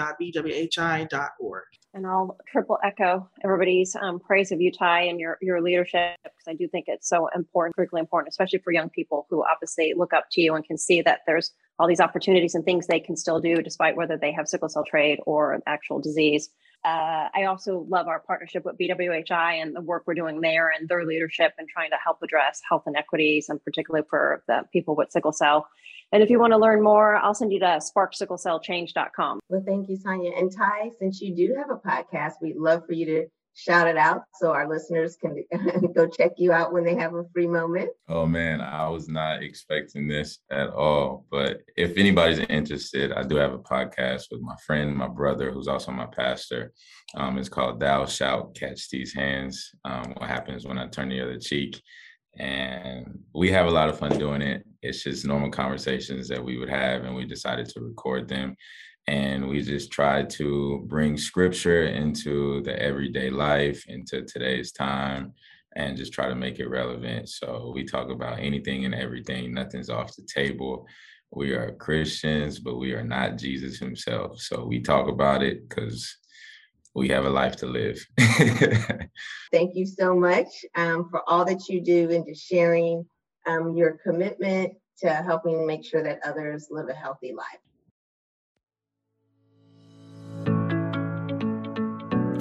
And 1.94 2.06
I'll 2.06 2.38
triple 2.52 2.78
echo 2.84 3.30
everybody's 3.44 3.96
um, 3.96 4.20
praise 4.20 4.52
of 4.52 4.60
you, 4.60 4.70
Ty, 4.70 5.04
and 5.04 5.18
your, 5.18 5.38
your 5.42 5.62
leadership, 5.62 6.18
because 6.24 6.46
I 6.46 6.54
do 6.54 6.68
think 6.68 6.86
it's 6.90 7.08
so 7.08 7.30
important, 7.34 7.74
critically 7.76 8.02
important, 8.02 8.34
especially 8.34 8.60
for 8.60 8.74
young 8.74 8.90
people 8.90 9.26
who 9.30 9.46
obviously 9.50 9.94
look 9.96 10.12
up 10.12 10.26
to 10.34 10.42
you 10.42 10.56
and 10.56 10.66
can 10.66 10.78
see 10.78 11.02
that 11.04 11.22
there's 11.26 11.54
all 11.80 11.88
these 11.88 12.02
opportunities 12.02 12.54
and 12.54 12.66
things 12.66 12.88
they 12.88 13.00
can 13.00 13.16
still 13.16 13.40
do 13.40 13.62
despite 13.62 13.96
whether 13.96 14.18
they 14.18 14.34
have 14.34 14.50
sickle 14.50 14.68
cell 14.68 14.84
trait 14.84 15.20
or 15.26 15.62
actual 15.68 16.02
disease. 16.02 16.50
Uh, 16.86 17.30
I 17.34 17.46
also 17.46 17.84
love 17.90 18.08
our 18.08 18.20
partnership 18.20 18.64
with 18.64 18.78
BWHI 18.78 19.60
and 19.60 19.76
the 19.76 19.82
work 19.82 20.04
we're 20.06 20.14
doing 20.14 20.40
there 20.40 20.70
and 20.70 20.88
their 20.88 21.04
leadership 21.04 21.54
and 21.58 21.68
trying 21.68 21.90
to 21.90 21.98
help 22.04 22.20
address 22.22 22.62
health 22.70 22.84
inequities 22.86 23.50
and 23.50 23.64
particularly 23.64 24.06
for 24.08 24.44
the 24.48 24.62
people 24.72 24.96
with 24.96 25.12
sickle 25.12 25.34
cell. 25.34 25.68
And 26.12 26.22
if 26.22 26.30
you 26.30 26.40
want 26.40 26.54
to 26.54 26.58
learn 26.58 26.84
more, 26.84 27.16
I'll 27.16 27.34
send 27.34 27.52
you 27.52 27.60
to 27.62 27.80
sparksicklecellchange.com. 27.96 29.40
Well, 29.50 29.64
thank 29.66 29.90
you, 29.90 29.98
Sonya. 29.98 30.32
And 30.38 30.56
Ty, 30.56 30.92
since 31.00 31.22
you 31.22 31.36
do 31.36 31.56
have 31.58 31.72
a 31.72 31.76
podcast, 31.76 32.34
we'd 32.40 32.58
love 32.58 32.86
for 32.86 32.94
you 32.94 33.06
to 33.08 33.26
shout 33.56 33.88
it 33.88 33.98
out 33.98 34.24
so 34.34 34.52
our 34.52 34.68
listeners 34.68 35.16
can 35.16 35.44
go 35.96 36.08
check 36.08 36.34
you 36.38 36.52
out 36.52 36.74
when 36.74 36.84
they 36.84 36.96
have 36.96 37.14
a 37.14 37.24
free 37.34 37.48
moment? 37.48 37.90
Oh 38.10 38.26
man, 38.26 38.60
I 38.62 38.88
was 38.90 39.08
not 39.08 39.42
expecting 39.42 40.08
this 40.08 40.40
at 40.52 40.70
all. 40.70 41.26
But 41.32 41.62
if 41.78 41.98
anybody's 41.98 42.40
interested, 42.40 43.14
I 43.14 43.24
do 43.24 43.38
have 43.38 43.54
a 43.54 43.60
podcast 43.60 44.26
with 44.30 44.42
my 44.42 44.56
friend, 44.66 44.96
my 44.96 45.08
brother, 45.08 45.52
who's 45.52 45.70
also 45.70 45.92
my 45.92 46.06
pastor. 46.06 46.74
Um, 47.16 47.38
it's 47.38 47.50
called 47.50 47.80
Thou 47.80 48.06
Shalt 48.06 48.56
Catch 48.56 48.90
These 48.90 49.14
Hands. 49.14 49.72
Um, 49.86 50.14
what 50.18 50.30
happens 50.30 50.68
when 50.68 50.78
I 50.78 50.88
turn 50.88 51.10
the 51.10 51.22
other 51.22 51.40
cheek? 51.40 51.82
And 52.38 53.20
we 53.34 53.50
have 53.52 53.68
a 53.68 53.72
lot 53.72 53.88
of 53.88 53.98
fun 53.98 54.20
doing 54.20 54.42
it. 54.42 54.64
It's 54.82 55.04
just 55.04 55.26
normal 55.26 55.50
conversations 55.50 56.28
that 56.28 56.44
we 56.44 56.58
would 56.58 56.70
have, 56.70 57.06
and 57.06 57.16
we 57.16 57.26
decided 57.26 57.70
to 57.70 57.80
record 57.80 58.28
them 58.28 58.58
and 59.08 59.48
we 59.48 59.62
just 59.62 59.92
try 59.92 60.24
to 60.24 60.84
bring 60.88 61.18
scripture 61.18 61.84
into 61.86 62.62
the 62.64 62.82
everyday 62.82 63.30
life 63.30 63.86
into 63.88 64.24
today's 64.24 64.72
time 64.72 65.34
and 65.76 65.98
just 65.98 66.14
try 66.14 66.28
to 66.28 66.36
make 66.36 66.60
it 66.60 66.70
relevant. 66.70 67.30
So 67.30 67.72
we 67.76 67.84
talk 67.84 68.10
about 68.10 68.40
anything 68.40 68.86
and 68.86 68.96
everything. 68.96 69.54
Nothing's 69.54 69.90
off 69.90 70.16
the 70.16 70.24
table. 70.24 70.88
We 71.32 71.52
are 71.54 71.74
christians 71.74 72.60
but 72.60 72.78
we 72.78 72.94
are 72.94 73.04
not 73.04 73.38
jesus 73.38 73.78
himself. 73.78 74.40
So 74.40 74.66
we 74.66 74.80
talk 74.82 75.08
about 75.10 75.44
it 75.44 75.68
because 75.68 76.18
we 76.94 77.10
have 77.10 77.26
a 77.26 77.30
life 77.30 77.58
to 77.58 77.66
live. 77.66 78.04
Thank 79.52 79.76
you 79.76 79.86
so 79.86 80.16
much 80.16 80.48
um, 80.76 81.10
for 81.10 81.22
all 81.30 81.44
that 81.46 81.68
you 81.68 81.82
do 81.82 82.10
and 82.10 82.26
just 82.26 82.48
sharing 82.48 83.06
um, 83.46 83.76
your 83.76 84.00
commitment 84.04 84.74
to 85.00 85.10
helping 85.10 85.68
make 85.68 85.84
sure 85.84 86.02
that 86.02 86.22
others 86.26 86.68
live 86.72 86.88
a 86.88 86.94
healthy 86.94 87.34
life 87.34 87.60